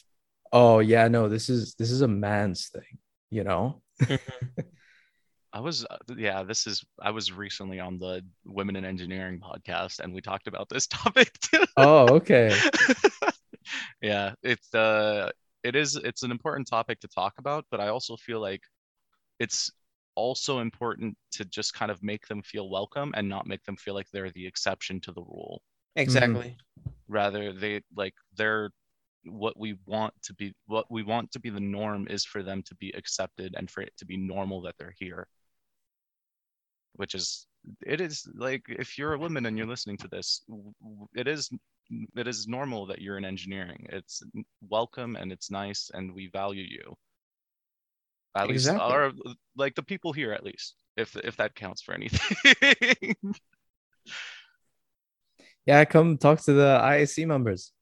oh 0.52 0.80
yeah 0.80 1.06
no 1.06 1.28
this 1.28 1.48
is 1.48 1.74
this 1.76 1.92
is 1.92 2.00
a 2.00 2.08
man's 2.08 2.68
thing 2.68 2.98
you 3.30 3.44
know? 3.44 3.80
I 5.52 5.60
was 5.60 5.84
uh, 5.88 5.96
yeah 6.16 6.42
this 6.42 6.66
is 6.66 6.84
i 7.00 7.10
was 7.12 7.32
recently 7.32 7.78
on 7.78 7.98
the 7.98 8.22
women 8.44 8.74
in 8.74 8.84
engineering 8.84 9.40
podcast 9.40 10.00
and 10.00 10.12
we 10.12 10.20
talked 10.20 10.48
about 10.48 10.68
this 10.68 10.86
topic 10.88 11.32
too. 11.40 11.64
Oh 11.76 12.16
okay. 12.16 12.58
Yeah 14.02 14.32
it's 14.42 14.74
uh 14.74 15.30
it 15.62 15.76
is 15.76 15.94
it's 15.94 16.24
an 16.24 16.32
important 16.32 16.66
topic 16.66 16.98
to 17.00 17.08
talk 17.08 17.34
about 17.38 17.66
but 17.70 17.78
i 17.78 17.86
also 17.86 18.16
feel 18.16 18.40
like 18.40 18.62
it's 19.38 19.70
also 20.16 20.58
important 20.58 21.16
to 21.32 21.44
just 21.44 21.72
kind 21.74 21.92
of 21.92 22.02
make 22.02 22.26
them 22.26 22.42
feel 22.42 22.68
welcome 22.68 23.12
and 23.16 23.28
not 23.28 23.46
make 23.46 23.62
them 23.62 23.76
feel 23.76 23.94
like 23.94 24.08
they're 24.12 24.30
the 24.30 24.46
exception 24.46 25.00
to 25.02 25.12
the 25.12 25.20
rule 25.22 25.62
exactly. 25.96 26.40
Mm-hmm 26.40 26.66
rather 27.10 27.52
they 27.52 27.82
like 27.94 28.14
they're 28.36 28.70
what 29.24 29.58
we 29.58 29.76
want 29.84 30.14
to 30.22 30.32
be 30.32 30.54
what 30.66 30.86
we 30.90 31.02
want 31.02 31.30
to 31.32 31.40
be 31.40 31.50
the 31.50 31.60
norm 31.60 32.06
is 32.08 32.24
for 32.24 32.42
them 32.42 32.62
to 32.62 32.74
be 32.76 32.90
accepted 32.96 33.54
and 33.58 33.70
for 33.70 33.82
it 33.82 33.92
to 33.98 34.06
be 34.06 34.16
normal 34.16 34.62
that 34.62 34.74
they're 34.78 34.94
here. 34.98 35.26
Which 36.94 37.14
is 37.14 37.46
it 37.84 38.00
is 38.00 38.26
like 38.34 38.62
if 38.68 38.96
you're 38.96 39.12
a 39.12 39.18
woman 39.18 39.44
and 39.44 39.58
you're 39.58 39.66
listening 39.66 39.98
to 39.98 40.08
this 40.08 40.42
it 41.14 41.28
is 41.28 41.50
it 42.16 42.28
is 42.28 42.46
normal 42.46 42.86
that 42.86 43.02
you're 43.02 43.18
in 43.18 43.24
engineering. 43.24 43.86
It's 43.90 44.22
welcome 44.66 45.16
and 45.16 45.32
it's 45.32 45.50
nice 45.50 45.90
and 45.92 46.14
we 46.14 46.30
value 46.32 46.64
you. 46.64 46.94
At 48.36 48.48
exactly. 48.48 48.86
least 48.86 48.94
our 48.94 49.12
like 49.56 49.74
the 49.74 49.82
people 49.82 50.12
here 50.12 50.32
at 50.32 50.44
least 50.44 50.76
if 50.96 51.16
if 51.16 51.36
that 51.36 51.54
counts 51.56 51.82
for 51.82 51.92
anything 51.92 53.16
yeah, 55.70 55.84
come 55.84 56.18
talk 56.18 56.40
to 56.42 56.52
the 56.52 56.80
IAC 56.82 57.26
members. 57.26 57.72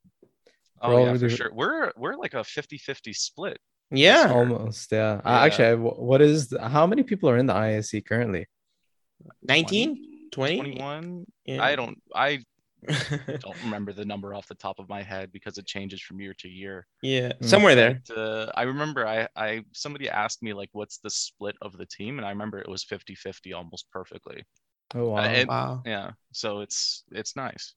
Oh 0.83 1.07
yeah, 1.07 1.17
for 1.17 1.31
sure. 1.31 1.51
We're 1.53 1.91
we're 1.97 2.17
like 2.17 2.35
a 2.35 2.45
50-50 2.45 3.17
split. 3.17 3.59
Yeah, 3.91 4.31
almost. 4.31 4.93
Yeah. 4.93 5.21
yeah. 5.25 5.31
Uh, 5.31 5.47
actually, 5.47 5.77
what 5.77 6.21
is 6.21 6.49
the, 6.51 6.69
how 6.69 6.87
many 6.87 7.03
people 7.03 7.31
are 7.31 7.39
in 7.39 7.47
the 7.47 7.55
IAC 7.55 8.05
currently? 8.05 8.47
19, 9.43 10.31
20? 10.31 10.57
21. 10.57 11.25
Yeah. 11.47 11.63
I 11.63 11.77
don't. 11.77 11.97
I 12.15 12.45
don't 13.41 13.63
remember 13.65 13.93
the 13.93 14.05
number 14.05 14.35
off 14.35 14.47
the 14.47 14.55
top 14.55 14.79
of 14.79 14.89
my 14.89 15.03
head 15.03 15.33
because 15.33 15.57
it 15.57 15.67
changes 15.67 16.01
from 16.03 16.21
year 16.21 16.35
to 16.41 16.49
year. 16.49 16.87
Yeah, 17.03 17.33
mm. 17.33 17.45
somewhere 17.45 17.75
there. 17.75 18.03
But, 18.07 18.19
uh, 18.19 18.53
I 18.55 18.65
remember 18.65 19.07
I, 19.07 19.27
I 19.35 19.65
somebody 19.73 20.11
asked 20.11 20.43
me 20.43 20.53
like, 20.53 20.69
"What's 20.73 20.99
the 20.99 21.11
split 21.11 21.57
of 21.63 21.73
the 21.79 21.87
team?" 21.87 22.19
And 22.19 22.27
I 22.27 22.31
remember 22.31 22.59
it 22.59 22.69
was 22.69 22.85
50-50 22.85 23.57
almost 23.57 23.87
perfectly. 23.91 24.45
Oh 24.95 25.11
wow! 25.11 25.25
Uh, 25.25 25.29
it, 25.29 25.49
wow. 25.49 25.83
Yeah, 25.85 26.11
so 26.33 26.61
it's 26.61 27.05
it's 27.13 27.37
nice. 27.37 27.75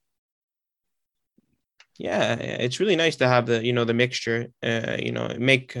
Yeah, 1.98 2.34
it's 2.34 2.80
really 2.80 2.96
nice 2.96 3.16
to 3.16 3.28
have 3.28 3.46
the 3.46 3.64
you 3.64 3.72
know 3.72 3.84
the 3.84 3.94
mixture. 3.94 4.48
Uh, 4.62 4.96
you 4.98 5.12
know, 5.12 5.28
make 5.38 5.76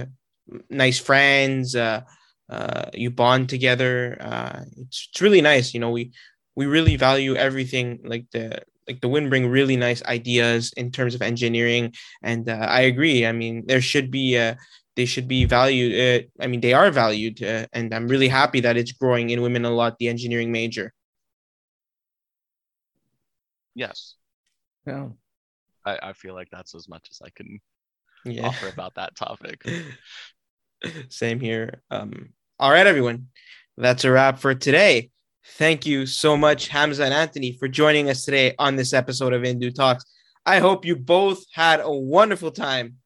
nice 0.70 0.98
friends. 0.98 1.74
Uh, 1.74 2.02
uh, 2.50 2.90
you 2.92 3.10
bond 3.10 3.48
together. 3.48 4.16
Uh, 4.20 4.64
it's 4.76 5.08
it's 5.10 5.20
really 5.20 5.40
nice. 5.40 5.72
You 5.74 5.80
know, 5.80 5.90
we 5.90 6.12
we 6.54 6.66
really 6.66 6.96
value 6.96 7.34
everything. 7.34 8.00
Like 8.04 8.26
the 8.32 8.62
like 8.86 9.00
the 9.00 9.08
wind 9.08 9.30
bring 9.30 9.48
really 9.48 9.76
nice 9.76 10.02
ideas 10.04 10.72
in 10.76 10.90
terms 10.90 11.14
of 11.14 11.22
engineering, 11.22 11.94
and 12.22 12.48
uh, 12.48 12.66
I 12.68 12.82
agree. 12.82 13.24
I 13.26 13.32
mean, 13.32 13.64
there 13.66 13.80
should 13.80 14.10
be 14.10 14.36
uh, 14.38 14.54
they 14.96 15.06
should 15.06 15.28
be 15.28 15.44
valued. 15.46 15.92
Uh, 15.96 16.42
I 16.44 16.46
mean, 16.46 16.60
they 16.60 16.74
are 16.74 16.90
valued, 16.90 17.42
uh, 17.42 17.66
and 17.72 17.94
I'm 17.94 18.08
really 18.08 18.28
happy 18.28 18.60
that 18.60 18.76
it's 18.76 18.92
growing 18.92 19.30
in 19.30 19.40
women 19.40 19.64
a 19.64 19.70
lot. 19.70 19.98
The 19.98 20.08
engineering 20.08 20.52
major. 20.52 20.92
Yes. 23.74 24.14
Yeah. 24.86 25.08
I, 25.84 25.98
I 26.02 26.12
feel 26.12 26.34
like 26.34 26.48
that's 26.50 26.74
as 26.74 26.88
much 26.88 27.06
as 27.10 27.20
I 27.24 27.30
can 27.30 27.60
yeah. 28.24 28.46
offer 28.46 28.68
about 28.68 28.94
that 28.94 29.16
topic. 29.16 29.64
Same 31.08 31.40
here. 31.40 31.82
Um, 31.90 32.30
all 32.58 32.70
right, 32.70 32.86
everyone. 32.86 33.28
That's 33.76 34.04
a 34.04 34.10
wrap 34.10 34.38
for 34.38 34.54
today. 34.54 35.10
Thank 35.44 35.86
you 35.86 36.06
so 36.06 36.36
much, 36.36 36.68
Hamza 36.68 37.04
and 37.04 37.14
Anthony, 37.14 37.56
for 37.58 37.66
joining 37.66 38.08
us 38.08 38.24
today 38.24 38.54
on 38.58 38.76
this 38.76 38.92
episode 38.92 39.32
of 39.32 39.42
Indu 39.42 39.74
Talks. 39.74 40.04
I 40.46 40.60
hope 40.60 40.84
you 40.84 40.96
both 40.96 41.44
had 41.52 41.80
a 41.80 41.90
wonderful 41.90 42.50
time. 42.50 42.96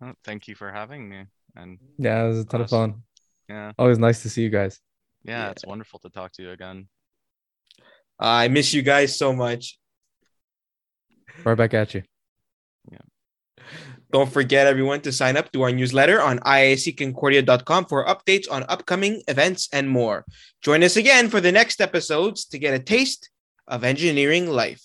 Well, 0.00 0.14
thank 0.24 0.48
you 0.48 0.54
for 0.54 0.70
having 0.70 1.08
me. 1.08 1.24
And 1.56 1.78
yeah, 1.98 2.24
it 2.24 2.28
was 2.28 2.38
a 2.40 2.44
ton 2.44 2.62
awesome. 2.62 2.82
of 2.82 2.90
fun. 2.90 3.02
Yeah. 3.48 3.72
Always 3.78 3.98
nice 3.98 4.22
to 4.22 4.30
see 4.30 4.42
you 4.42 4.50
guys. 4.50 4.80
Yeah, 5.24 5.46
yeah, 5.46 5.50
it's 5.50 5.66
wonderful 5.66 5.98
to 6.00 6.10
talk 6.10 6.32
to 6.32 6.42
you 6.42 6.50
again. 6.50 6.88
I 8.20 8.48
miss 8.48 8.74
you 8.74 8.82
guys 8.82 9.16
so 9.16 9.32
much. 9.32 9.78
Right 11.42 11.56
back 11.56 11.72
at 11.72 11.94
you. 11.94 12.02
Yeah. 12.92 12.98
Don't 14.12 14.30
forget, 14.30 14.66
everyone, 14.66 15.00
to 15.02 15.12
sign 15.12 15.38
up 15.38 15.50
to 15.52 15.62
our 15.62 15.72
newsletter 15.72 16.20
on 16.20 16.38
iacconcordia.com 16.40 17.86
for 17.86 18.04
updates 18.04 18.50
on 18.50 18.64
upcoming 18.68 19.22
events 19.26 19.68
and 19.72 19.88
more. 19.88 20.26
Join 20.62 20.82
us 20.82 20.96
again 20.96 21.30
for 21.30 21.40
the 21.40 21.50
next 21.50 21.80
episodes 21.80 22.44
to 22.46 22.58
get 22.58 22.74
a 22.74 22.78
taste 22.78 23.30
of 23.66 23.84
engineering 23.84 24.48
life. 24.48 24.82